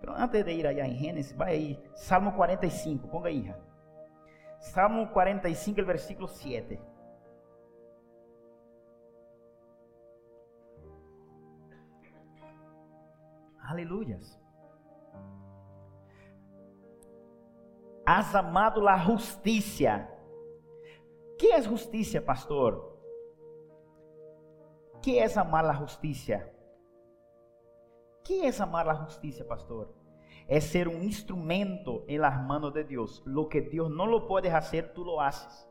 Pero 0.01 0.13
antes 0.15 0.45
de 0.45 0.53
ir 0.53 0.67
allá 0.67 0.87
em 0.87 0.97
Gênesis, 0.97 1.33
vai 1.33 1.53
aí, 1.53 1.91
Salmo 1.95 2.33
45, 2.33 3.09
ponga 3.09 3.29
aí. 3.29 3.55
Salmo 4.59 5.09
45, 5.09 5.81
el 5.81 5.87
versículo 5.87 6.29
7. 6.29 6.92
Aleluyas. 13.73 14.39
Has 18.05 18.35
amado 18.35 18.81
la 18.81 18.99
justicia. 19.05 20.09
¿Qué 21.39 21.49
es 21.57 21.67
justicia, 21.67 22.25
pastor? 22.25 23.01
¿Qué 25.03 25.23
es 25.23 25.37
amar 25.37 25.65
la 25.65 25.75
justicia? 25.75 26.53
¿Qué 28.25 28.47
es 28.47 28.61
amar 28.61 28.87
la 28.87 28.95
justicia, 28.95 29.47
pastor? 29.47 30.03
é 30.49 30.61
ser 30.61 30.89
um 30.89 31.03
instrumento 31.03 32.05
em 32.07 32.19
las 32.19 32.39
manos 32.45 32.73
de 32.73 32.85
Deus. 32.85 33.23
Lo 33.25 33.47
que 33.47 33.61
Deus 33.61 33.91
não 33.91 34.05
lo 34.05 34.27
pode 34.27 34.51
fazer, 34.51 34.93
tu 34.93 35.03
lo 35.03 35.21
haces. 35.21 35.67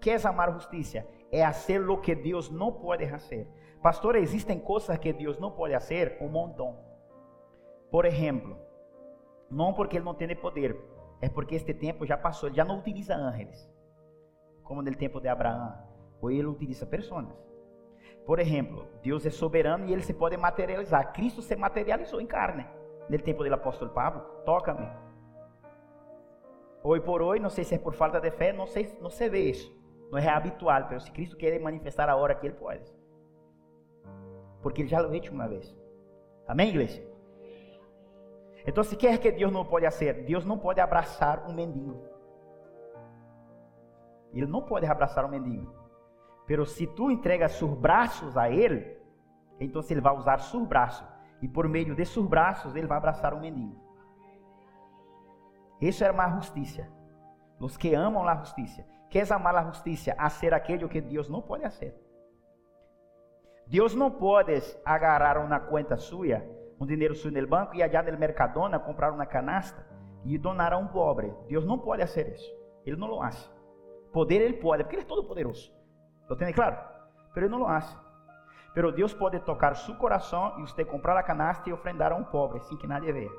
Queres 0.00 0.24
amar 0.24 0.52
justiça? 0.52 1.06
É 1.30 1.44
fazer 1.44 1.78
lo 1.78 1.98
que 1.98 2.14
Deus 2.14 2.50
não 2.50 2.72
pode 2.72 3.08
fazer. 3.08 3.48
Pastor, 3.82 4.16
existem 4.16 4.58
coisas 4.58 4.98
que 4.98 5.12
Deus 5.12 5.38
não 5.38 5.52
pode 5.52 5.72
fazer, 5.74 6.18
um 6.20 6.28
montão. 6.28 6.89
Por 7.90 8.06
exemplo, 8.06 8.56
não 9.50 9.72
porque 9.72 9.96
Ele 9.96 10.04
não 10.04 10.14
tem 10.14 10.34
poder, 10.36 10.80
é 11.20 11.28
porque 11.28 11.56
este 11.56 11.74
tempo 11.74 12.06
já 12.06 12.16
passou, 12.16 12.48
Ele 12.48 12.56
já 12.56 12.64
não 12.64 12.78
utiliza 12.78 13.14
ángeles, 13.14 13.68
como 14.62 14.80
no 14.80 14.94
tempo 14.94 15.20
de 15.20 15.28
Abraão, 15.28 15.76
ou 16.20 16.30
Ele 16.30 16.46
utiliza 16.46 16.86
pessoas. 16.86 17.26
Por 18.24 18.38
exemplo, 18.38 18.86
Deus 19.02 19.26
é 19.26 19.30
soberano 19.30 19.86
e 19.86 19.92
Ele 19.92 20.02
se 20.02 20.14
pode 20.14 20.36
materializar. 20.36 21.12
Cristo 21.12 21.42
se 21.42 21.56
materializou 21.56 22.20
em 22.20 22.26
carne 22.26 22.64
no 23.08 23.18
tempo 23.18 23.42
do 23.42 23.52
apóstolo 23.52 23.90
Pablo, 23.90 24.22
toca-me. 24.44 24.88
Hoje 26.82 27.04
por 27.04 27.20
hoje, 27.20 27.42
não 27.42 27.50
sei 27.50 27.64
se 27.64 27.74
é 27.74 27.78
por 27.78 27.92
falta 27.92 28.20
de 28.20 28.30
fé, 28.30 28.52
não 28.52 28.66
sei, 28.66 28.96
não 29.00 29.10
se 29.10 29.28
vê 29.28 29.50
isso. 29.50 29.70
Não 30.12 30.18
é 30.18 30.28
habitual, 30.28 30.86
mas 30.90 31.02
se 31.04 31.10
Cristo 31.10 31.36
quer 31.36 31.58
manifestar 31.60 32.08
a 32.08 32.16
hora 32.16 32.34
que 32.34 32.46
Ele 32.46 32.54
pode. 32.54 32.84
Porque 34.62 34.82
Ele 34.82 34.88
já 34.88 35.00
lo 35.00 35.12
hecho 35.14 35.32
uma 35.32 35.48
vez. 35.48 35.76
Amém, 36.46 36.68
igreja? 36.68 37.09
Então, 38.70 38.84
se 38.84 38.94
quer 38.94 39.18
que 39.18 39.32
Deus 39.32 39.52
não 39.52 39.64
pode 39.64 39.84
fazer, 39.84 40.24
Deus 40.24 40.44
não 40.44 40.56
pode 40.56 40.80
abraçar 40.80 41.44
um 41.44 41.52
mendigo. 41.52 42.04
Ele 44.32 44.46
não 44.46 44.62
pode 44.62 44.86
abraçar 44.86 45.24
um 45.24 45.28
mendigo. 45.28 45.74
Mas 46.48 46.70
se 46.70 46.86
tu 46.86 47.10
entregas 47.10 47.50
seus 47.50 47.74
braços 47.74 48.36
a 48.36 48.48
Ele, 48.48 48.96
então 49.58 49.82
Ele 49.90 50.00
vai 50.00 50.16
usar 50.16 50.38
seus 50.38 50.64
braços 50.68 51.04
e 51.42 51.48
por 51.48 51.68
meio 51.68 51.96
de 51.96 52.04
seus 52.04 52.28
braços 52.28 52.76
ele 52.76 52.86
vai 52.86 52.96
abraçar 52.96 53.34
um 53.34 53.40
menino. 53.40 53.76
Isso 55.80 56.04
é 56.04 56.08
amar 56.08 56.28
a 56.28 56.36
justiça. 56.36 56.86
Os 57.58 57.76
que 57.76 57.92
amam 57.92 58.28
a 58.28 58.36
justiça. 58.36 58.86
Queres 59.08 59.32
amar 59.32 59.56
a 59.56 59.64
justiça? 59.64 60.14
A 60.16 60.30
ser 60.30 60.54
aquele 60.54 60.86
que 60.88 61.00
Deus 61.00 61.28
não 61.28 61.42
pode 61.42 61.64
fazer. 61.64 61.92
Deus 63.66 63.96
não 63.96 64.12
pode 64.12 64.62
agarrar 64.84 65.44
uma 65.44 65.58
conta 65.58 65.96
sua, 65.96 66.40
um 66.80 66.86
dinheiro 66.86 67.14
suyo 67.14 67.40
no 67.40 67.46
banco 67.46 67.76
e 67.76 67.82
allá 67.82 68.02
no 68.02 68.18
Mercadona 68.18 68.78
comprar 68.78 69.12
uma 69.12 69.26
canasta 69.26 69.86
e 70.24 70.38
donar 70.38 70.72
a 70.72 70.78
um 70.78 70.86
pobre. 70.86 71.32
Deus 71.46 71.64
não 71.66 71.78
pode 71.78 72.00
fazer 72.06 72.32
isso. 72.34 72.50
Ele 72.86 72.96
não 72.96 73.06
lo 73.06 73.18
faz. 73.18 73.52
Poder 74.12 74.40
ele 74.40 74.54
pode, 74.54 74.82
porque 74.82 74.96
ele 74.96 75.02
é 75.02 75.06
todo 75.06 75.24
poderoso. 75.24 75.70
Lo 76.28 76.36
tem 76.36 76.52
claro? 76.52 76.78
Pero 77.34 77.46
ele 77.46 77.52
não 77.52 77.58
lo 77.58 77.66
faz. 77.66 77.96
Pero 78.72 78.92
Deus 78.92 79.12
pode 79.12 79.38
tocar 79.40 79.76
seu 79.76 79.94
coração 79.96 80.58
e 80.58 80.62
você 80.62 80.84
comprar 80.84 81.16
a 81.16 81.22
canasta 81.22 81.68
e 81.68 81.72
ofrendar 81.72 82.12
a 82.12 82.16
um 82.16 82.24
pobre, 82.24 82.60
sem 82.60 82.78
que 82.78 82.86
nadie 82.86 83.12
veja. 83.12 83.34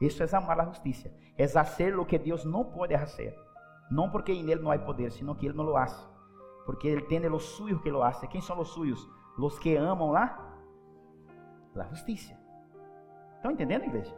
Isso 0.00 0.22
é 0.22 0.36
amar 0.36 0.60
a 0.60 0.64
justiça. 0.64 1.12
É 1.36 1.46
fazer 1.46 1.98
o 1.98 2.06
que 2.06 2.18
Deus 2.18 2.44
não 2.44 2.64
pode 2.64 2.96
fazer. 2.96 3.36
Não 3.90 4.08
porque 4.08 4.32
em 4.32 4.48
ele 4.50 4.62
não 4.62 4.70
há 4.70 4.78
poder, 4.78 5.10
sino 5.10 5.34
que 5.34 5.46
ele 5.46 5.56
não 5.56 5.64
lo 5.64 5.76
hace. 5.76 6.06
Porque 6.64 6.86
ele 6.86 7.02
tem 7.02 7.26
os 7.26 7.44
suyos 7.44 7.80
que 7.82 7.90
lo 7.90 8.02
hace. 8.02 8.28
Quem 8.28 8.40
são 8.40 8.58
os 8.60 8.68
suyos? 8.68 9.08
Os 9.36 9.58
que 9.58 9.76
amam 9.76 10.10
lá 10.10 10.47
a 11.84 11.88
justiça. 11.88 12.36
Estão 13.36 13.52
entendendo, 13.52 13.84
igreja? 13.84 14.14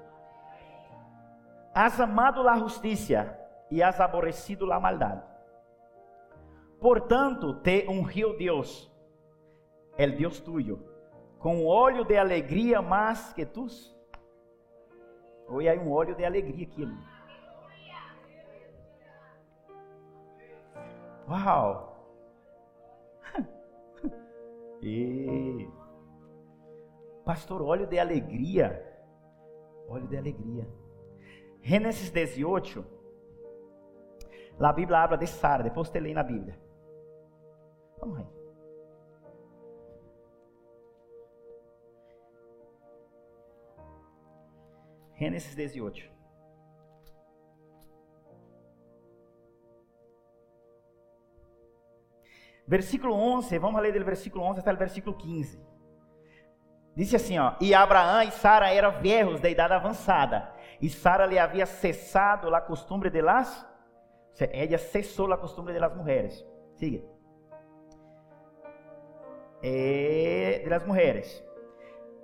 Has 1.75 2.01
amado 2.01 2.49
a 2.49 2.57
justiça 2.57 3.39
e 3.71 3.83
has 3.83 4.01
aborrecido 4.01 4.71
a 4.73 4.81
maldade. 4.81 5.23
Portanto, 6.81 7.61
te 7.61 7.87
ungiu 7.89 8.37
Deus 8.37 8.91
el 9.97 10.17
Dios 10.17 10.41
tuyo, 10.41 10.83
com 11.39 11.67
óleo 11.67 12.05
de 12.05 12.17
alegria 12.17 12.81
mais 12.81 13.33
que 13.35 13.45
tu. 13.45 13.67
Hoje 15.47 15.69
há 15.69 15.75
um 15.75 15.93
óleo 15.93 16.15
de 16.15 16.25
alegria 16.25 16.67
aqui. 16.67 16.89
Uau! 21.29 21.91
E 24.83 25.69
pastor, 27.31 27.63
óleo 27.63 27.87
de 27.87 27.97
alegria. 27.97 28.69
Óleo 29.87 30.09
de 30.09 30.17
alegria. 30.17 30.67
Gênesis 31.63 32.11
18. 32.11 32.85
A 34.59 34.73
Bíblia 34.73 34.99
habla 34.99 35.17
de 35.17 35.29
Sara, 35.29 35.63
depois 35.63 35.89
você 35.89 36.01
lê 36.01 36.13
na 36.13 36.25
Bíblia. 36.25 36.59
Vamos 38.01 38.19
aí. 38.19 38.27
Gênesis 45.21 45.55
18. 45.55 46.11
Versículo 52.67 53.15
11, 53.15 53.59
vamos 53.59 53.81
ler 53.81 53.93
do 53.97 54.05
versículo 54.05 54.43
11 54.45 54.61
até 54.61 54.73
o 54.73 54.77
versículo 54.77 55.17
15. 55.17 55.70
Disse 56.95 57.17
assim, 57.17 57.39
ó, 57.39 57.55
e 57.61 57.73
Abraão 57.73 58.23
e 58.23 58.31
Sara 58.31 58.73
eram 58.73 59.01
velhos 59.01 59.41
de 59.41 59.49
idade 59.49 59.73
avançada, 59.73 60.53
e 60.81 60.89
Sara 60.89 61.27
lhe 61.27 61.39
havia 61.39 61.67
cessado 61.67 62.55
a 62.55 62.61
costumbre 62.61 63.11
de 63.11 63.23
las, 63.23 63.67
ela 64.39 64.79
cessou 64.79 65.33
a 65.33 65.39
costumbre 65.39 65.73
de 65.73 65.79
las 65.79 65.95
mulheres. 65.95 66.45
Siga. 66.75 67.03
É, 69.63 70.61
de 70.65 70.71
las 70.71 70.87
mulheres. 70.87 71.45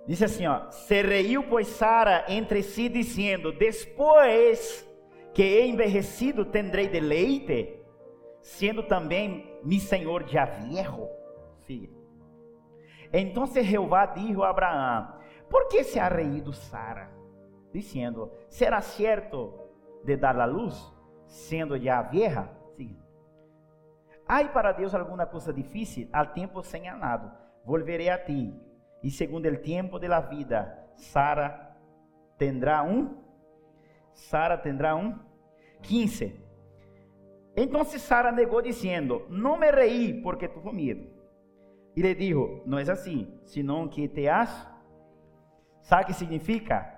Disse 0.07 0.25
assim, 0.25 0.47
ó, 0.47 0.71
se 0.71 1.03
reiu 1.03 1.43
pois 1.49 1.67
Sara 1.67 2.25
entre 2.29 2.63
si 2.63 2.89
dizendo, 2.89 3.53
depois 3.53 4.87
que 5.35 5.43
he 5.43 5.67
envelhecido 5.67 6.45
tendrei 6.47 6.89
deleite, 6.89 7.81
sendo 8.41 8.85
também 8.85 9.61
mi 9.65 9.81
senhor 9.81 10.27
já 10.29 10.45
viejo. 10.45 11.09
Siga. 11.67 11.96
Então 13.13 13.47
Jeová 13.47 14.07
disse 14.07 14.41
a 14.41 14.49
Abraão: 14.49 15.15
Por 15.49 15.69
que 15.69 15.85
se 15.85 15.99
ha 15.99 16.09
reído 16.09 16.53
Sara? 16.53 17.11
Dizendo: 17.73 18.31
Será 18.49 18.81
certo 18.81 19.55
de 20.05 20.17
dar 20.17 20.39
a 20.39 20.45
luz, 20.45 20.77
sendo 21.27 21.79
já 21.79 22.03
vieja? 22.03 22.49
Sim. 22.77 22.99
Há 24.27 24.45
para 24.45 24.73
Deus 24.73 24.95
alguma 24.95 25.27
coisa 25.27 25.53
difícil? 25.53 26.09
Al 26.13 26.33
tempo 26.33 26.63
señalado, 26.63 27.31
volverei 27.65 28.09
a 28.09 28.19
ti. 28.19 28.55
E 29.03 29.11
segundo 29.11 29.49
o 29.49 29.57
tempo 29.59 29.99
de 29.99 30.09
la 30.09 30.21
vida, 30.21 30.91
Sara 30.97 31.77
tendrá 32.39 32.83
um. 32.83 33.23
Sara 34.13 34.57
tendrá 34.57 34.97
um. 34.97 35.19
15. 35.83 36.41
Então 37.57 37.85
Sara 37.85 38.33
negou, 38.33 38.61
dizendo: 38.61 39.27
Não 39.29 39.57
me 39.57 39.71
reí 39.71 40.21
porque 40.23 40.49
tuve 40.49 40.73
medo. 40.73 41.16
E 41.97 42.01
ele 42.01 42.15
disse: 42.15 42.63
Não 42.67 42.79
é 42.79 42.83
assim, 42.83 43.41
senão 43.45 43.89
que 43.89 44.07
te 44.07 44.29
has. 44.29 44.69
Sabe 45.81 46.03
o 46.03 46.07
que 46.07 46.13
significa? 46.13 46.95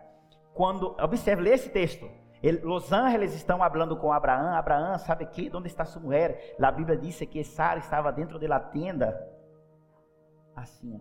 Quando, 0.53 0.97
observe, 1.01 1.43
lê 1.43 1.51
esse 1.51 1.71
texto. 1.71 2.11
Ele, 2.43 2.65
os 2.67 2.93
ángeles 2.93 3.35
estão 3.35 3.59
falando 3.59 3.97
com 3.97 4.13
Abraão. 4.13 4.55
Abraão, 4.55 4.99
sabe 4.99 5.27
que? 5.27 5.51
Onde 5.55 5.69
está 5.69 5.85
sua 5.85 6.03
mulher? 6.03 6.57
A 6.61 6.73
Bíblia 6.73 6.97
diz 6.97 7.19
que 7.21 7.45
Sara 7.45 7.79
estava 7.79 8.11
dentro 8.11 8.39
da 8.39 8.59
tenda. 8.59 9.17
Assim. 10.57 11.01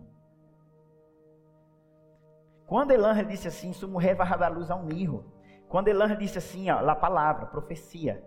Quando 2.66 2.92
el 2.92 3.04
ángel 3.04 3.24
disse 3.24 3.48
assim, 3.48 3.72
sua 3.72 3.88
mulher 3.88 4.14
vai 4.14 4.38
dar 4.38 4.48
luz 4.48 4.70
a 4.70 4.76
um 4.76 4.90
hijo. 4.90 5.24
Quando 5.68 5.88
el 5.88 6.00
ángel 6.02 6.18
disse 6.18 6.38
assim, 6.38 6.70
ó, 6.70 6.78
a 6.86 6.94
palavra, 6.94 7.46
profecia. 7.46 8.22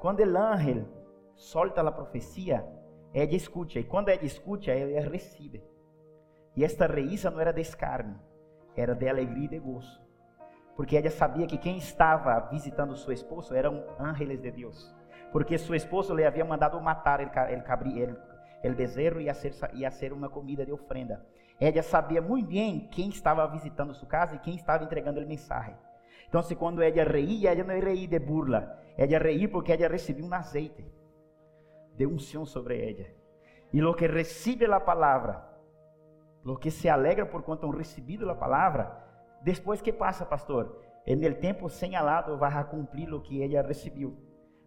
Quando 0.00 0.20
el 0.20 0.36
ángel 0.36 0.86
solta 1.36 1.80
a 1.80 1.92
profecia, 1.92 2.66
ela 3.12 3.34
escuta, 3.34 3.78
e 3.78 3.84
quando 3.84 4.10
ela 4.10 4.24
escuta, 4.24 4.70
ela 4.70 5.08
recebe. 5.08 5.62
E 6.54 6.64
esta 6.64 6.86
risa 6.86 7.30
não 7.30 7.40
era 7.40 7.52
de 7.52 7.60
escárnio, 7.60 8.18
era 8.76 8.94
de 8.94 9.08
alegria 9.08 9.44
e 9.44 9.48
de 9.48 9.58
gozo. 9.58 10.00
Porque 10.76 10.96
ela 10.96 11.10
sabia 11.10 11.46
que 11.46 11.58
quem 11.58 11.76
estava 11.78 12.38
visitando 12.50 12.96
seu 12.96 13.12
esposo 13.12 13.54
eram 13.54 13.84
ángeles 13.98 14.40
de 14.40 14.50
Deus. 14.50 14.94
Porque 15.32 15.58
seu 15.58 15.74
esposo 15.74 16.14
lhe 16.14 16.24
havia 16.24 16.44
mandado 16.44 16.80
matar 16.80 17.20
el, 17.20 17.62
cabri, 17.62 18.14
bezerro 18.76 19.20
e 19.20 19.90
ser 19.90 20.12
uma 20.12 20.28
comida 20.28 20.64
de 20.64 20.72
ofrenda. 20.72 21.24
Ela 21.60 21.82
sabia 21.82 22.22
muito 22.22 22.48
bem 22.48 22.88
quem 22.90 23.08
estava 23.08 23.46
visitando 23.48 23.94
sua 23.94 24.08
casa 24.08 24.36
e 24.36 24.38
quem 24.38 24.54
estava 24.54 24.84
entregando 24.84 25.20
a 25.20 25.24
mensagem. 25.24 25.74
Então, 26.28 26.42
quando 26.56 26.82
ela 26.82 27.04
reía, 27.04 27.52
ela 27.52 27.64
não 27.64 27.80
reía 27.80 28.06
de 28.06 28.18
burla, 28.18 28.78
ela 28.96 29.18
reía 29.18 29.48
porque 29.48 29.72
ela 29.72 29.88
recebia 29.88 30.24
um 30.24 30.32
azeite 30.32 30.84
de 31.98 32.06
unción 32.06 32.46
sobre 32.46 32.88
ella. 32.88 33.08
Y 33.72 33.80
lo 33.80 33.94
que 33.94 34.08
recibe 34.08 34.66
la 34.66 34.84
palabra, 34.84 35.58
lo 36.44 36.58
que 36.58 36.70
se 36.70 36.88
alegra 36.88 37.28
por 37.28 37.44
cuanto 37.44 37.66
han 37.66 37.74
recibido 37.74 38.24
la 38.26 38.38
palabra, 38.38 39.04
después 39.42 39.82
que 39.82 39.92
pasa, 39.92 40.28
pastor, 40.28 40.80
en 41.04 41.22
el 41.24 41.38
tiempo 41.38 41.68
señalado 41.68 42.38
vas 42.38 42.54
a 42.54 42.68
cumplir 42.68 43.08
lo 43.08 43.22
que 43.22 43.44
ella 43.44 43.62
recibió. 43.62 44.12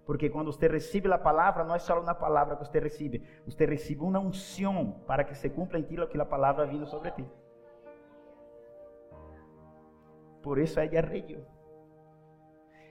Porque 0.06 0.30
quando 0.30 0.52
você 0.52 0.68
recebe 0.68 1.12
a 1.12 1.18
palavra, 1.18 1.64
não 1.64 1.76
é 1.76 1.80
só 1.80 2.00
uma 2.00 2.14
palavra 2.14 2.58
que 2.58 2.66
você 2.66 2.80
recebe, 2.80 3.24
você 3.46 3.66
recebe 3.66 4.02
uma 4.02 4.20
unção 4.20 5.04
para 5.08 5.24
que 5.24 5.34
se 5.34 5.50
cumpra 5.50 5.80
em 5.80 5.84
ti 5.84 6.00
o 6.00 6.08
que 6.08 6.20
a 6.20 6.26
palavra 6.26 6.66
vindo 6.66 6.86
sobre 6.86 7.12
ti. 7.12 7.26
Por 10.42 10.60
isso 10.60 10.80
ela 10.80 11.02
reiu. 11.02 11.46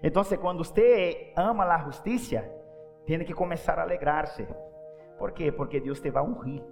Então, 0.02 0.24
quando 0.40 0.64
você 0.64 1.32
ama 1.36 1.64
a 1.64 1.78
justiça, 1.78 2.59
tem 3.18 3.26
que 3.26 3.34
começar 3.34 3.78
a 3.78 3.82
alegrar-se. 3.82 4.46
Por 5.18 5.32
quê? 5.32 5.50
Porque 5.52 5.80
Deus 5.80 6.00
te 6.00 6.10
vai 6.10 6.22
ungir. 6.22 6.62